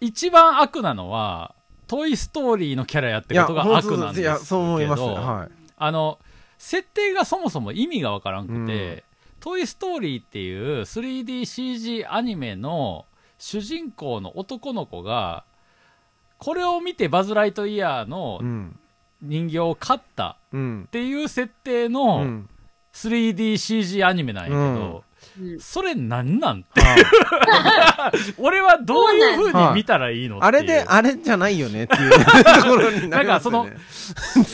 [0.00, 1.54] 一番悪なのは
[1.86, 5.52] トイ・ストーリーのキャラやってことが悪なんですけどいやそう思いますはい。
[5.76, 6.18] あの
[6.58, 9.04] 設定がそもそも意味がわからんくて、
[9.40, 13.06] トイ・ストーリーっていう 3DCG アニメの
[13.40, 15.44] 主人公の男の子が
[16.38, 18.78] これを見てバズ・ライトイヤーのうん
[19.22, 22.48] 人形を飼ったうんっていう設定うのん
[22.92, 25.04] 3DCG アニメなんやけど、
[25.38, 25.60] うん。
[25.60, 26.80] それなんなんって。
[26.80, 27.02] はい
[28.38, 30.48] 俺はどういう風に見たらいいのっていう。
[30.48, 32.10] あれであれじゃないよねっていう
[32.62, 33.76] ところになりますよね。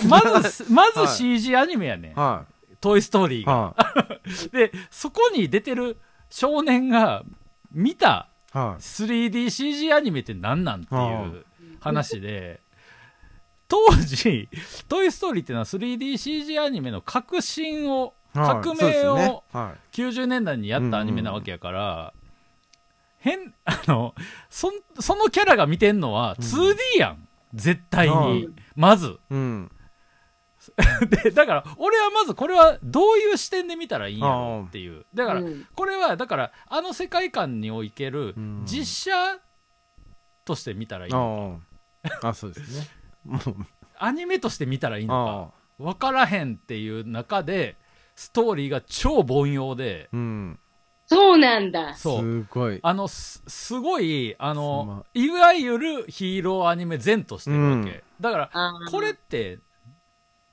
[0.08, 2.44] まずまずはい CG アニメやねん、は
[2.80, 3.74] トイ・ストーリーいが、は
[4.52, 5.96] でそこに出てる
[6.28, 7.22] 少年が
[7.72, 8.80] 見たいはい。
[8.80, 10.98] 3DCG アニメって何なんってい
[11.38, 11.44] う
[11.80, 12.60] 話で。
[13.68, 14.48] 当時
[14.88, 18.64] 「トイ・ストーリー」っていうのは 3DCG アニメの革新をはい。
[18.64, 19.96] 革命をはい。
[19.96, 22.12] 90年代にやったアニメなわけやから、
[23.18, 24.14] 変あの
[24.48, 24.70] そ
[25.16, 29.18] のキャラが見てんのは 2D やん、絶対に、うまず。
[29.30, 29.70] うん
[31.22, 35.06] で だから俺はまずこれはどういう視点で見たらいいんやろうっていう。
[35.14, 35.66] だからうん。
[35.74, 38.62] これはだからあの世界観におけるうん。
[38.64, 39.40] 実写
[40.44, 41.60] として見たらいいの
[42.02, 42.88] か、ああそうですね。
[43.98, 45.84] アニメとして見たらいいあのか。
[45.84, 47.76] 分からへんっていう中で
[48.14, 50.08] ストーリーが超凡庸で。
[50.12, 50.58] うん。
[51.06, 51.94] そうなんだ。
[51.94, 52.20] そう。
[52.20, 52.80] すごい。
[52.82, 58.02] あのすすごいあすのいわゆるヒーローアニメ前としてるわけ、うん。
[58.20, 59.60] だからこれって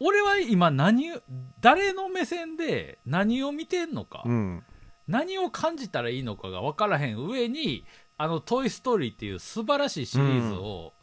[0.06, 1.22] 俺は今何を
[1.62, 4.64] 誰の目線で何を見てんのか、うん。
[5.08, 7.86] 何を感じたらいいのかが分からへん上に
[8.18, 10.94] 「あのトイ・ストーリー」っていう素晴らしいシリーズを、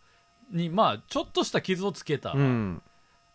[0.51, 2.83] にまあちょっとした傷をつけたうん。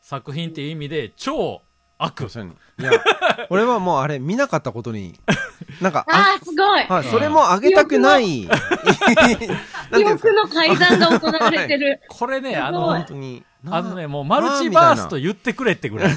[0.02, 1.64] 作品っていう意味で超
[1.98, 2.26] 悪。
[2.26, 2.92] いや
[3.50, 5.20] 俺はもうあれ見なかったことに
[5.82, 6.84] なんかあー、すごい。
[6.84, 8.42] はいそれもあげたくない。
[9.96, 12.02] 記憶の改ざんが行われてる。
[12.10, 13.82] これねあの本当にあ。
[13.82, 16.14] のねもうマルチバースと言ってくれってぐらい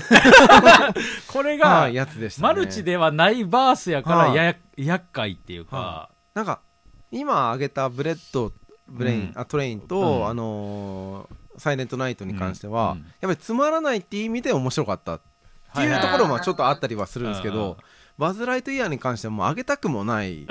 [1.27, 2.49] これが、はいやつでしたね。
[2.49, 6.61] マルチではないバースやからはいや、厄介っていうか、はなんか
[7.11, 8.53] 今あげたブレッド
[8.89, 9.33] ブレイン、うん。
[9.35, 10.29] あトレインと、うん。
[10.29, 15.21] あのーサイレントナイトに関しては、やっぱりつまらないっていう意味で面白かったっ
[15.75, 17.77] ていうところもちょっとあったりはするんですけど、
[18.19, 20.45] バズ・ライトイヤーに関してはもうあげたくもない。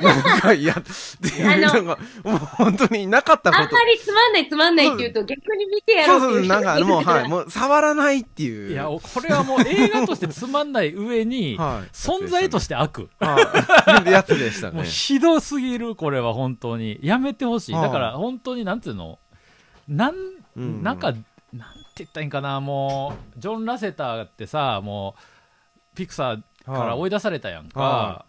[0.00, 3.62] なんかいやっていうあののがもう本当になかったこと。
[3.62, 7.28] あんまりつまんないつまんないって言うと逆に見てやそうそうなんかもうはいう。
[7.28, 8.72] もう触らないっていう。
[8.72, 11.88] いやこれはもう映画としてつまんない上に、 はい。
[11.92, 14.10] 存在として悪、はい。
[14.10, 14.78] やつでしたね。
[14.78, 16.98] もうひどすぎるこれは本当に。
[17.02, 17.74] やめてほしい。
[17.74, 19.20] はあだから本当になんていうの？
[19.86, 20.14] なん、
[20.56, 20.82] うん。
[20.82, 21.22] なんかなんて
[21.98, 22.60] 言ったらいいんかな。
[22.60, 28.24] もうジョン・ラセターってさもうピクサーから追い出されたやんか、、は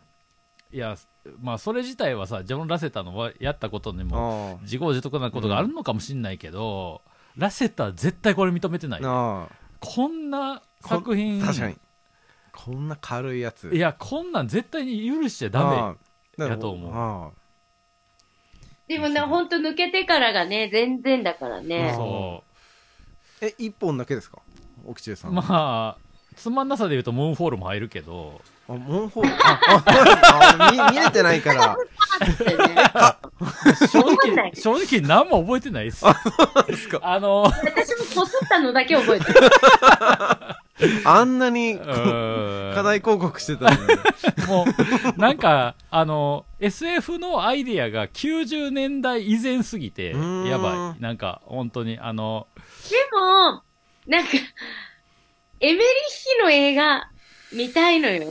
[0.72, 0.78] い。
[0.78, 0.96] や
[1.42, 7.02] まあそれ自体はさジョン・ラセターのやったことにもあ自業自得なことがあるのかもしれないけど、
[7.38, 9.02] ラセター絶対これ認めてない。
[9.02, 11.78] こんな作品確かに。
[12.52, 13.70] こんな軽いやつ。
[13.74, 15.96] いやこんなん絶対に許しちゃダあ
[16.40, 16.92] あやと思う。
[16.94, 17.32] あ
[18.88, 19.50] でもね、ほん。
[19.50, 21.94] と抜けてからがね、全然だからあね。
[21.96, 22.44] そ
[23.42, 24.40] え一本だけですか？
[24.86, 25.34] 奥中さん。
[25.34, 25.98] まあ
[26.34, 28.42] つまんなさで言うとムーンフォールも入るけど。
[28.68, 29.34] あモンホール。
[29.34, 31.78] あああ見見れてないから。
[33.88, 36.06] 正わかんない直正直何も覚えてないっす。
[36.68, 37.00] ですか。
[37.04, 39.40] あの私もこすったのだけ覚えてる。
[41.06, 42.76] あんなにうーん。
[42.76, 43.88] 課題広告してたのに。
[44.48, 44.66] も
[45.16, 50.48] う、なんか、あの、SF のアイディアが90年代以前すぎて、うーん。
[50.48, 51.02] やばい。
[51.02, 52.48] なんか、本当に、あの、
[52.90, 53.64] でも、
[54.08, 54.32] なんか、
[55.64, 57.10] エメリッヒの映画、
[57.54, 58.30] 見たいのよ。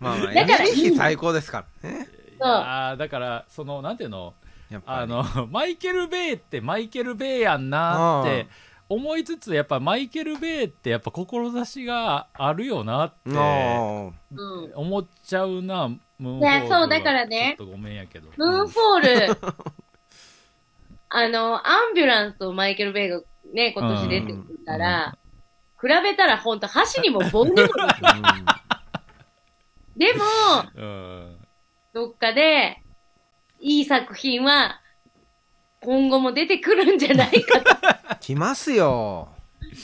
[0.00, 2.08] まあまあだからエネルギー最高ですからね。
[2.40, 2.48] そう。
[2.48, 4.34] あーだから、その、なんていうの、
[4.70, 4.98] やっぱり。
[5.02, 8.48] あの、 マイケル・ベイってマイケル・ベイやんなって
[8.88, 14.72] 思いつつ、やっぱマイケル・ベイってやっぱ志があるよなってうん。
[14.74, 15.86] 思っちゃうな、
[16.18, 17.54] ムーンフォールいやそうはだからね。
[17.56, 18.30] ちょっとごめんやけど。
[18.36, 19.38] ムーンフォール、
[21.08, 23.20] あの、アンビュランスとマイケル・ベイが
[23.54, 25.16] ね、今年出てくるから、
[25.82, 27.56] 比べたらほんと箸にも棒にも。
[29.96, 30.24] でも、
[30.76, 31.36] うん。
[31.92, 32.80] どっかで、
[33.58, 34.80] いい作品は、
[35.80, 38.14] 今後も出てくるんじゃないかと。
[38.22, 39.28] 来ますよ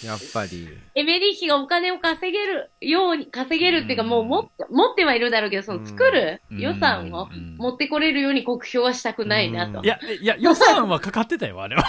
[0.05, 0.69] やっぱり。
[0.95, 6.59] エメリッヒがお金を稼げるように、稼げるっていうかもう持って、持ってはいるだろうけど、その作るうん。
[6.59, 7.57] 予算をうん。
[7.59, 9.79] 持ってこれるように酷評はしたくないなと。
[9.81, 9.85] うん。
[9.85, 9.89] い。
[9.89, 11.85] や、いや、予算はかかってたよ、あれは。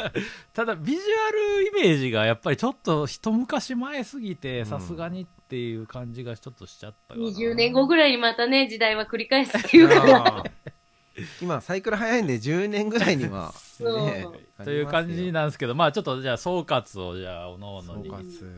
[0.54, 4.66] ただ、ビジュアルイメージがやっぱりちょっと一昔前すぎて、ん。
[4.66, 7.26] さすがにっていう感じがちょっとしちゃったかな。
[7.26, 10.44] 20年後ぐらいにまたね、時代は繰り返すっていうか。
[11.40, 13.52] 今サイクル早いんで10年ぐらいには。
[13.78, 14.06] そう。
[14.06, 14.26] ね
[14.64, 18.52] という感じなんですけど、まあちょっとじゃあ総括をじゃあ、おのおのに総括。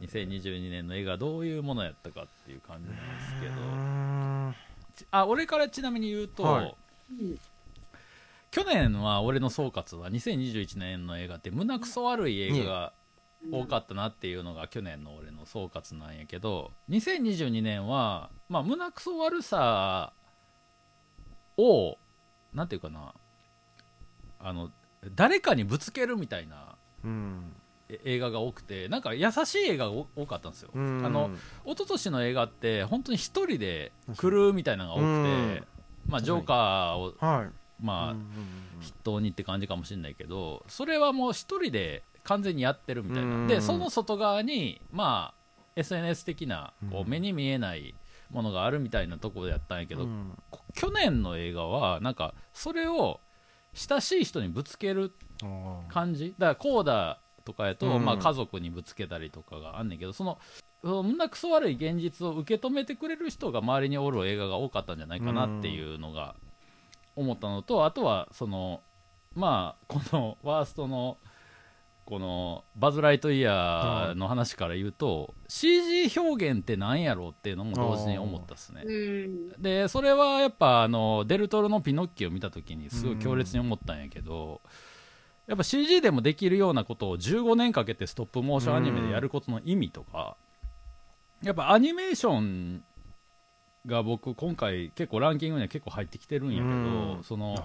[0.00, 4.54] 2022年の映画はどういうものやったかっていう感じなんですけど、ん。
[5.10, 6.76] あ、俺からちなみに言うと、はい。
[7.20, 7.38] うん
[8.56, 12.92] 去年は俺の総括は2021年の映画って胸くそ悪い映画が
[13.52, 20.14] 多かったなっていうのが去年の俺の総括なんやけど2022年はまあ胸くそ悪さ
[21.58, 21.98] を
[22.54, 23.12] なんていうかな
[24.38, 24.70] あの
[25.14, 27.52] 誰かにぶつけるみたいなうん。
[27.88, 31.04] え映画が多くてなんか優しい映画が多多かったんですよ、うん。
[31.04, 31.30] あの
[31.64, 35.66] 一昨年の映画って本当に一人で来るみたいなのが多くて、うん。
[36.08, 37.48] まあ、ジョーカーを、はい。
[37.80, 38.26] まあ、うん
[38.80, 43.46] 筆頭にって感じかもしれないけどそれはもう一人で完全にやってるみたいな、うん。
[43.46, 45.34] でその外側にまあ
[45.76, 47.94] SNS 的なこううん目に見えない
[48.30, 50.36] ものがあるみたいなところでやったんやけど、うん。
[50.50, 53.20] こ去年の映画はなんかそれを
[53.76, 55.12] 親しい人にぶつける
[55.88, 56.34] 感じ？
[56.38, 60.38] だからコーダとかやと、うんまあ、家族にぶつけたりとかがあんねんけどその
[60.82, 66.34] その胸くそ悪い現実を受け止めてくれる人が周りにおる映画が多かったんじゃないかなっていうのが
[67.16, 68.80] 思ったのとあとはその
[69.34, 71.18] まあこのワーストの
[72.06, 78.82] このバズ・ライトイヤーの話から言うと CG 表現って何やろうっていうのも同時に思ったっすね。
[78.84, 79.48] うん。
[79.60, 84.62] でそれはやっぱあのデルトロのピノッキオを見た時にすごい強烈に思ったんやけど、
[85.48, 90.36] やっぱ CG でもできるようなことを15年かけてストップモーションアニメでやることの意味とか、
[91.42, 92.84] やっぱアニメーション
[93.84, 96.72] が僕今回結構ランキングには結構入ってきてるんやけど、う
[97.18, 97.56] んその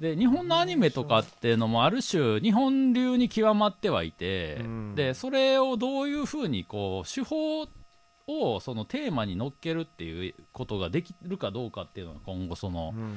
[0.00, 4.94] で日本のアニメとかっていうのもある種日本流に極まってはいて、うん。
[4.94, 7.62] でそれをどういうふうにこう手法
[8.26, 13.14] をそのテーマに乗っけるっていうことができるかどうかっていうのが今後そのうん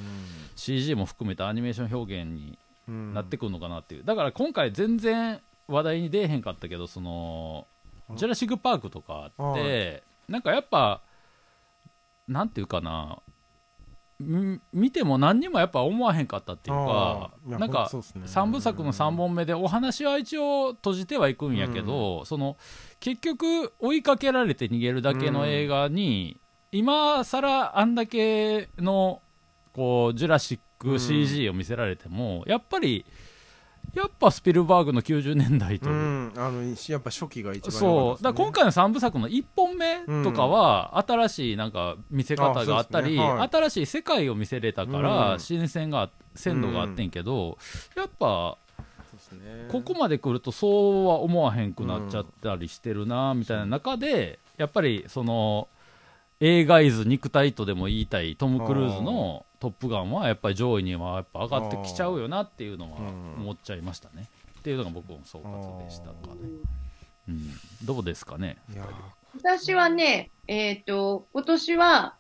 [0.55, 2.57] CG も含めたアニメーション表現に
[2.87, 3.13] うん。
[3.13, 4.03] なってくるのかなっていう。
[4.03, 7.67] だから今回全然話題に出えへんかったけどその
[8.15, 11.01] ジュラシック・パークとかってなんかやっぱ
[12.27, 13.38] なんていうかなみ
[14.19, 18.23] 見ても何にもやっぱ思わへんかったっていうかなんかそうっすね。
[18.25, 22.57] 3部作の3本目でお話は一応閉じてはいくんやけど、その
[22.99, 26.37] 結局追いかけられて逃げるだけの映画に、
[26.71, 29.21] 今更あんだけの
[29.73, 33.05] こうジュラシック CG を見せられても、やっぱり
[33.93, 35.93] やっぱスピルバーグの90年代と、う。
[35.93, 38.23] んあのやっぱ初期が一番そう。
[38.23, 43.29] だ今回の3部作の1本目とかは、新しいなんか見せ方があったり、ね。
[43.29, 43.49] はい。
[43.49, 45.39] 新しい世界を見せれたから、うん。
[45.39, 47.57] 新鮮が鮮度があってんけど、
[47.95, 48.57] やっぱ
[49.33, 49.67] ね。
[49.69, 55.67] ここまで来るとそうは思わへんくなっちゃったりしてるなみたいな中でやっぱりその
[56.39, 64.29] 映画イズ肉体とでも言いたいトム・クルーズの「トップガン」はやっぱり上位にはやっぱ上がってきちゃうよなっていうのはうん思っちゃいましたね。
[64.59, 66.49] っていうのが僕の総括でしたかね。
[67.29, 68.57] うん、どうですかね
[69.35, 72.15] 私はね、えっ、と、今年は、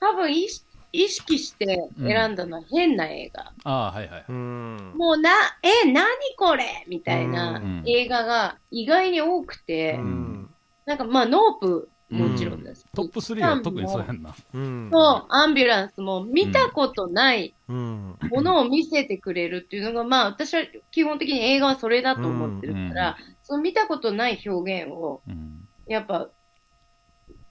[0.00, 0.48] 多分い、
[0.90, 3.52] 意識して選んだのは変な映画。
[3.62, 4.24] ああ、はいはい。
[4.28, 4.94] うん。
[4.96, 5.30] もうな、
[5.62, 6.84] え、なにこれ？
[6.88, 7.82] みたいなうん。
[7.86, 10.50] 映画が意外に多くて、うん。
[10.86, 12.86] なんかまあ、ノープもちろんです。
[12.94, 14.34] トップ3は特にそうやんな。
[14.54, 25.68] うんそう、アンビュランスも見たことないうんものを見せてくれるっていうのが、まあ私は基本的に映画はそれだと思ってるから、その見たことない表現を、うん。
[25.86, 26.30] やっぱ、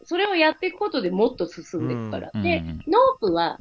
[0.04, 2.32] それをやっていくことでもっと進んでいくから。
[2.42, 3.60] で、ノープは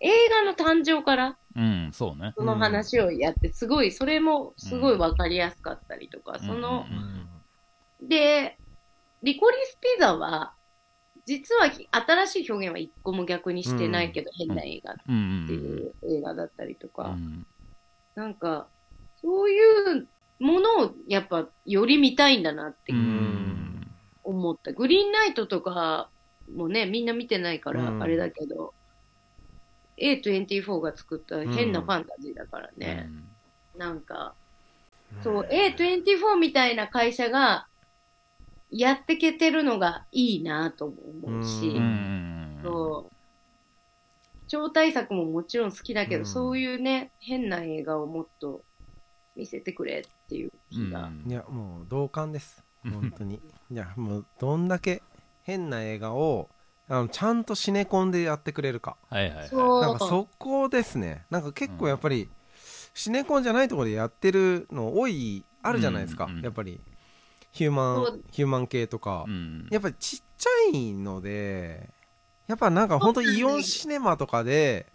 [0.00, 2.32] 映画の誕生からうん、そうね。
[2.36, 6.84] その話をやって、すごい、それもすごいわかりやすかったりとか、その、
[8.02, 8.58] で、
[9.24, 10.54] リコリスピザは、
[11.24, 15.46] 実は新しい表現は一個も逆にしてないけど、変な映画っうん。
[15.48, 17.46] ていう映画だったりとうか、ん。
[18.14, 18.68] なんか、
[19.16, 19.58] そうい
[20.00, 20.08] う
[20.40, 23.86] ものをやっぱより見たいんだなってうん。
[24.22, 24.72] 思った。
[24.72, 26.10] グリーンナイトとか
[26.54, 28.74] もね、みんな見てないかうんらあれだけど、
[29.96, 33.08] A24 が作った変なファンタジーだからね。
[33.78, 34.34] なんか、
[35.22, 37.66] そう、A24 みたいな会社が
[38.76, 40.94] やってけてるのがいいなとも
[41.26, 41.82] 思うし、ううん。
[41.82, 42.60] ん。
[42.62, 43.14] そう。
[44.48, 46.26] 超大作ももちろん好きだけど、うん。
[46.26, 48.64] そういうね、変な映画をもっと
[49.36, 51.10] 見せてくれっていう気が。
[51.26, 52.64] いやもう同感です。
[52.82, 53.40] 本当に。
[53.70, 55.02] いやもうどんだけ
[55.42, 56.50] 変な映画を
[56.88, 58.96] あのちゃんとシネコンでやってくれるか。
[59.08, 59.48] はいはいはい。
[59.48, 59.80] そう。
[59.80, 61.26] なんかそこですね。
[61.30, 62.28] なんか結構やっぱり、
[62.92, 66.42] シネコンじゃないところでやってるの多いあるじゃないですか、うんうん。
[66.42, 66.80] やっぱり
[67.54, 69.68] ヒューマンヒューマン系とか、うん。
[69.70, 71.88] やっぱりちっちゃいので
[72.48, 74.86] やっぱなんか本当イオンシネマとかで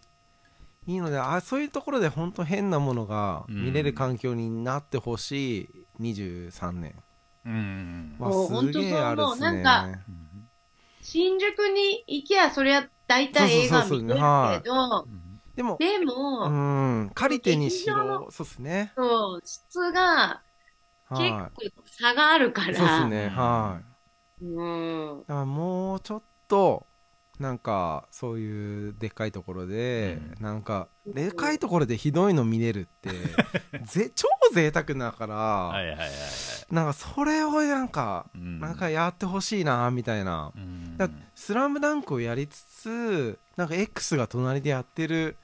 [0.85, 5.69] いいのであそういうところで本当変なものが見れる環境になってほしい。
[6.01, 6.95] 23年。
[7.45, 8.15] うん。
[8.19, 9.99] わすげえあるっす本当そう思うねなんか
[11.01, 14.15] 新宿に行きゃ、そりゃ大体映画見れるけ
[14.69, 15.07] ど、
[15.55, 17.11] でもでうも、ん。
[17.13, 18.29] 借りてにしろ。
[18.31, 18.91] そうっすね。
[18.95, 20.41] そう、質が
[21.09, 23.81] 結は構差があるかいら、そうっすねは
[24.41, 24.45] い。
[24.45, 26.87] うん、だからもうちょっと
[27.39, 33.09] なんかそういうでっかいところで、うなんかでかいところでひどいの見れるって
[33.85, 36.09] ぜ超贅沢だから、はいはいはいはい。
[36.73, 38.59] なんかそれをなんか、うん。
[38.59, 40.97] なんかやってほしいなみたいな、うん。
[40.97, 45.37] だスラムダンクをやりつつなんか X が隣でやってる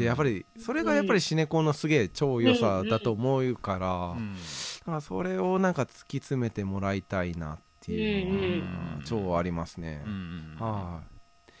[0.00, 4.34] やっぱりそれがやっぱりシネコンのすげえ超良さだと思うから、うん。
[4.34, 4.40] だ
[4.86, 8.98] からそれをなんか突き詰めてもらいたいなっていうのうん。
[9.00, 10.02] が超ありますね。
[10.06, 11.52] うんはい、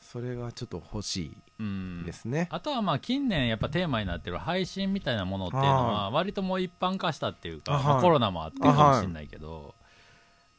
[0.00, 2.48] それがちょっと欲しうんいですね。
[2.50, 7.84] あとはまあ近年やっぱテーマになってる配信みたいなものっていうのは割ともう一般化したっていうか、はい。
[7.84, 9.74] まあコロナもあってかもしれないけど、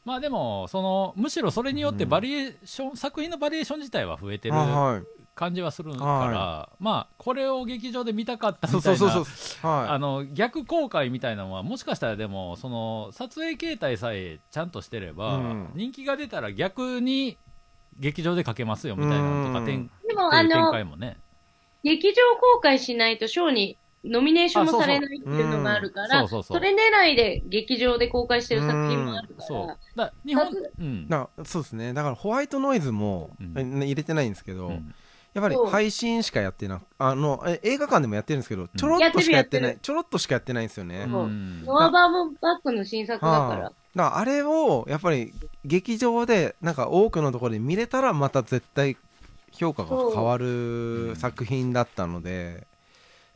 [0.04, 5.04] まあでもそのむしろそれによってバリエーション、作品のバリエーション自体は増えてるはい、
[5.40, 9.70] 感じはするから、はまあこれを劇場で見たかったそうみたいうなそそうそう。
[9.70, 15.70] はあの逆公開みたいなのはもしかしたらでもその撮影形態さえちゃんとしてれば、うん。
[15.74, 17.38] 人気が出たら逆に
[17.98, 19.64] 劇場でかけますよみたいなのとかうん。
[19.64, 19.90] 展
[20.70, 21.16] 開もね。
[21.82, 26.58] 劇場公開しないと賞にノミネーションもされないっていうのがあるから、そうそうそう。
[26.58, 29.66] それ狙いで劇場で公開してる作品もあるかそう。
[29.96, 31.08] ら、だ日本うん。
[31.08, 31.94] だからそうですね。
[31.94, 33.82] だからホワイトノイズも、うん。
[33.82, 34.94] え入れてないんですけど、うん
[35.32, 41.06] やっぱり配信しかやってなあのえ映画館でもやってるんですけど、ちょろっとしかやってない、ちょろっとしかやってないんですよね。
[41.06, 45.32] ノアバーボンバックの新作だから、はいだからあれをやっぱり
[45.64, 48.96] 劇場でなんか多くのところで見れたらまた絶対
[49.50, 52.68] 評価が変わる作品だったので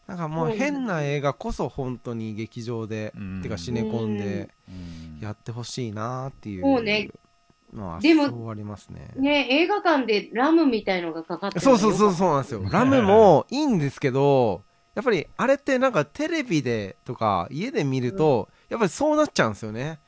[0.06, 3.42] なんかもう変な映画こそ本当に劇場で、うん。
[3.42, 5.20] てかシネコンでうん。
[5.20, 6.62] やってほしいなっていう。
[6.62, 7.08] そうね
[7.74, 9.10] まあでもそうありますね。
[9.16, 12.12] ね、映画館でラムみたいのがかかってるそうそうそうう。
[12.14, 12.62] そうなんですよ。
[12.70, 14.62] ラムもいいんですけど
[14.94, 19.98] やっぱりあれってなんかテレビでとか家で見ると、やっぱりそうなっちゃうんですよね。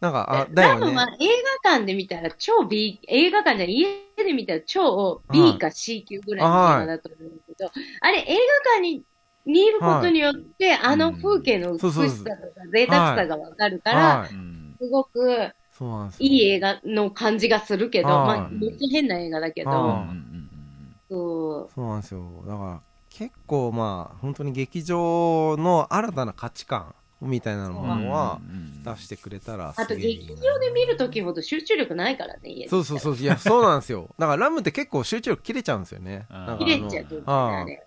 [0.00, 0.90] なんかあだラよね。
[0.90, 1.28] ムは映
[1.62, 7.70] 画館で見たら超 B、映画館じゃ家で見たら超 B か C 級ぐらいの映画だと思うんだけど、
[8.00, 9.04] あれ映画館に
[9.44, 12.30] にいることによって、あの風景の美しさとか
[12.72, 16.28] 贅沢さがわかるから、すごくそうなんですよ。
[16.28, 19.72] いい映画の感じがするけど、はいまあ、めっちゃ変な映画だけは
[20.14, 21.70] いど、そう。
[21.74, 22.44] そうなんですよ。
[22.46, 32.66] だから結構まあ本当に劇場の新たな価値観みたいなものはうん出してくれたらあと劇場で見るときほど集中力ないからね。
[32.68, 33.16] そうそうそう。
[33.16, 34.14] いや そうなんですよ。
[34.18, 36.26] だからラムって結構集中力切れちゃうんですよね。
[36.58, 37.86] 切れちゃうとあれ。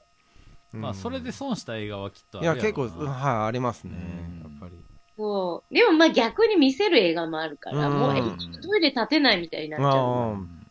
[0.73, 0.81] うん。
[0.81, 3.91] まあそれで損した映画はきっとあいや結構はいありますね。
[3.93, 4.51] うん。
[4.51, 4.84] やっぱり
[5.17, 5.73] そう。
[5.73, 7.99] でもまあ逆に見せる映画もあるから、うん。
[7.99, 8.21] もう、え
[8.61, 9.91] トイレ立てないみたいになっちゃう。
[9.91, 10.27] あ。
[10.31, 10.61] うん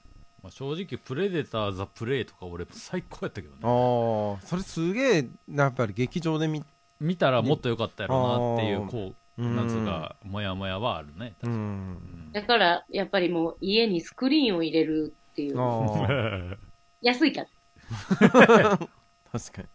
[0.45, 3.61] もう正直プレデターザ・プレイとか俺最高やったけどね。
[3.62, 6.62] ああそれすげえやっぱり劇場で見
[7.01, 9.57] 見たらもっと良かったやろうなっていうこううん。
[9.57, 11.34] 夏がモヤモヤはあるね。
[11.42, 12.32] う確かにん。
[12.32, 15.59] だから、やっぱりもう家にスクリーンを入れるっていう。
[15.59, 16.07] あ
[16.53, 16.57] あ
[17.01, 17.49] 安いから。
[19.32, 19.68] 確かに。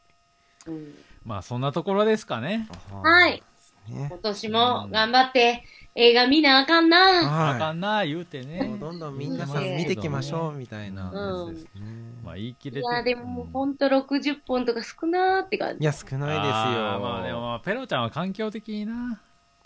[0.67, 0.95] うん。
[1.26, 2.67] まあそんなところですかね。
[3.03, 3.43] はい。
[3.89, 4.07] ね。
[4.09, 5.63] 今年も頑張って
[5.95, 6.97] 映画見なあかんな。
[6.97, 8.71] はあかんな言うてね。
[8.75, 11.11] うどんどん皆さん見ていきましょうみたいな。
[11.13, 11.81] やつですね。
[12.23, 12.79] まあ言い切れて。
[12.79, 15.79] いや、でももううんほんと60本とか少なーって感じ。
[15.81, 16.99] いや少ないですよ。
[16.99, 19.19] まあでもまあペロちゃんは環境的にな。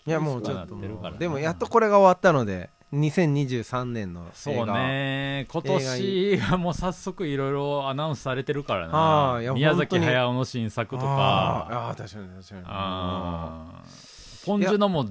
[0.06, 0.76] いやもうちょっと
[1.18, 5.46] でもやっとこれが終わったので2023年のそうね。
[5.50, 9.40] 今年はもう早速いろいろアナウンスされてるからな。
[9.54, 12.62] 宮崎駿の新作とあかーあー確かに確かに。
[12.66, 14.13] あー
[14.44, 15.04] ポンジュのも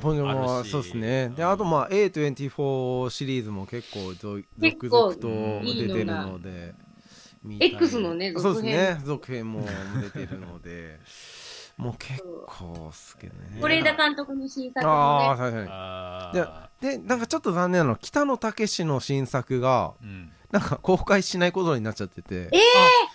[0.00, 1.28] ポンジョもそうですね。
[1.30, 5.28] でうんあとまあ A24 シリーズも結構続々と
[5.64, 6.74] 出てるので
[7.42, 7.68] 見たい。
[7.74, 9.02] X のねそう続編ですね。
[9.04, 9.64] 続編も
[10.02, 11.00] 出てるので
[11.78, 13.60] もう結構っすけどね。
[13.60, 14.98] 是枝監督の新作もね。
[14.98, 20.32] ああ確かにあでなんかちょっと残念なのは北野武の新作がうん。
[20.50, 22.48] なんか公開しないことになっちゃってて。
[22.52, 22.58] えあ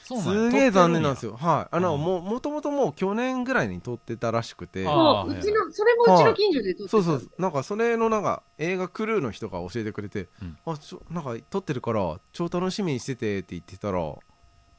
[0.04, 0.52] そうなんや。
[0.52, 1.32] すげえ残念なんですよ。
[1.32, 1.76] よはい。
[1.76, 2.02] あのうん。
[2.02, 4.86] ももともともう去年ぐらいに撮ってたらしくて。
[4.88, 7.04] あそう、ちの、それもうちの近所で撮ってた。
[7.04, 7.30] そうそう。
[7.38, 10.58] なんかそれのなんか映画クルーの人が教えてくれて、うん。
[10.66, 14.00] あちょなんか撮ってるから超楽しみにしててって言ってたら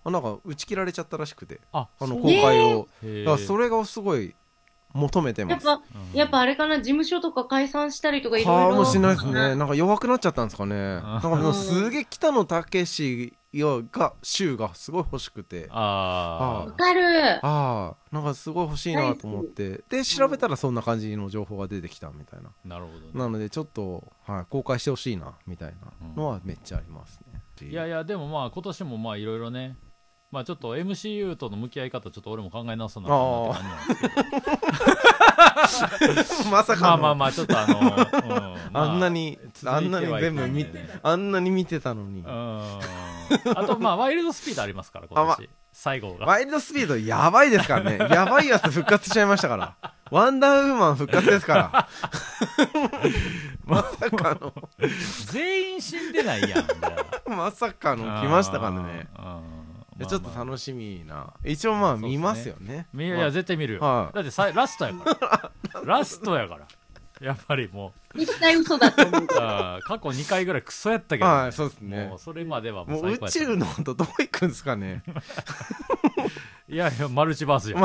[0.05, 1.61] あなんか打ち切られちゃったらしくて。
[1.73, 3.25] ああの公開を、へー。
[3.25, 4.35] だからそれがすごい
[4.93, 5.67] 求めてます。
[5.67, 6.19] やっぱ、うん。
[6.19, 8.71] やっぱあれかな、事務所とか解散したりとかいろいろ。
[8.71, 9.31] かもしれないですね。
[9.33, 10.77] うんなんか弱くなっちゃったんですかね。
[10.77, 12.87] なんかもうすげえ北野武
[13.61, 15.69] が週がすごい欲しくて。
[15.71, 17.37] あわかる。
[17.45, 19.83] ああなんかすごい欲しいなと思って。
[19.89, 22.51] で調べたらそんな感じの情報が出てきたみたいな。
[22.51, 23.07] あなるほどね。
[23.15, 29.77] なのでちょっと、はい、公開してほしいなみたいなのはめっちゃありますね、いやいやでもまあ今年もまあいろいろね
[30.35, 34.25] まあちょっと MCU との向き合い方ちょっと俺も考え直さなあかんなって感
[35.69, 36.51] じなんですけど。
[36.51, 36.87] まさかの。
[36.89, 37.87] まあまあまあちょっとあの、うん。
[38.73, 42.21] まあんなにあんなに全部見かんねあんなに見てたのに。
[42.21, 42.25] うん
[43.57, 46.27] あとまあワイルドスピードありますから今あま年最後が。
[46.27, 47.99] ワイルドスピードやばいですからね。
[48.15, 49.75] やばいやつ復活しちゃいましたから。
[50.11, 51.89] ワンダーウーマン復活ですから。
[53.67, 54.53] まさかの。
[55.27, 56.67] 全員死んでないやん
[57.27, 58.05] まさかの。
[58.21, 59.09] 来ましたからね。
[59.17, 61.33] あーでちょっと楽しみな。
[61.45, 62.87] 一応まあ見ますよね。
[62.93, 64.15] 見るいや絶対見るよ、はい。
[64.15, 65.85] だってさラストやから。
[65.85, 66.67] ラストやから
[67.21, 68.19] やっぱりもう。
[68.19, 69.27] 絶対嘘だと思う。
[69.41, 72.07] あー過去2回ぐらいクソやったけど、はいそうですね。
[72.09, 73.39] もうそれまではももう宇う最高やった。
[73.41, 75.03] 宙の音どう行くんですかね？
[76.67, 77.81] いやいやマルチバースじゃん、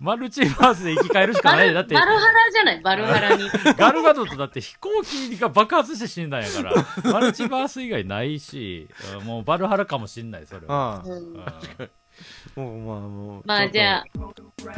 [0.00, 1.74] マルチバースで生き返るしかない。
[1.74, 2.80] だってバルハラじゃない？
[2.80, 3.48] バルハラに。
[3.76, 7.12] ガルガドットだって飛行機が爆発して死んだんやから。
[7.12, 10.94] マルチバース以外ないしうんもうバルハラかもしんないそれは。
[10.96, 11.02] ああ。
[11.04, 11.12] うん。
[11.12, 11.90] うん
[12.54, 14.04] もうまあもうまあじゃあ、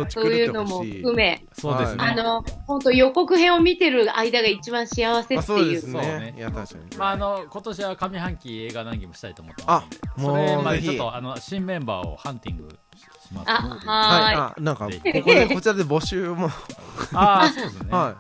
[0.09, 5.59] そういうのも含め、そうですね、あの、本当予告編を見てる間が一番幸せってあそう。
[5.61, 5.81] いう。
[5.81, 6.21] そうですね。
[6.21, 6.35] ね。
[6.37, 6.97] いや確かに。
[6.97, 9.85] まああの今年は上半期映画談義もしたいと思ってあ
[10.17, 13.51] もうそれまでちょっとあの新メンバーをハンティングします。
[13.51, 14.37] あ、はい。
[14.37, 16.51] はあなんかこぜこひでこちらで募集も。
[17.13, 18.17] ああそうですね、は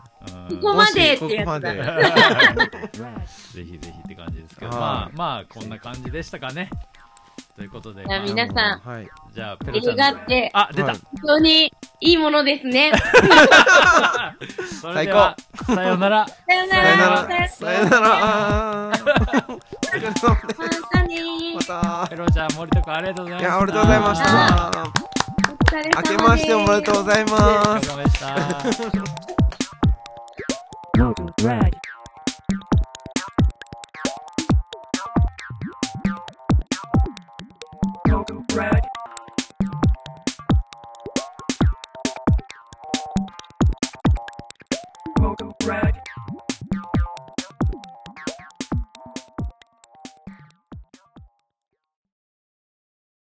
[0.51, 0.57] うん。
[0.57, 1.75] ここまでってやつだ。
[3.55, 4.79] ぜひぜひって感じですけど、はい。
[4.79, 6.71] まあまあこんな感じでしたかね
[7.59, 9.09] ということで、じゃあまあ皆さんはい。
[9.35, 9.95] じゃあペロちゃん。
[9.95, 12.93] 映画ってあ出た、はい本当にいいものですね。
[14.81, 15.35] それでは
[15.67, 16.25] さようなら。
[16.29, 17.27] さよなさよなら。
[17.41, 18.09] らさよなら。
[19.49, 19.55] お
[19.91, 21.03] 疲れ様ですまた。
[21.03, 23.49] ねーまたペロちゃん森田君ありがとうございました。
[23.49, 24.29] いやおめでとうございました。
[25.51, 26.13] お疲れ様です。
[26.13, 27.91] 明けましておめでとうございおます。
[27.91, 28.21] 疲れ様でし
[31.43, 31.89] た.
[45.69, 46.08] track.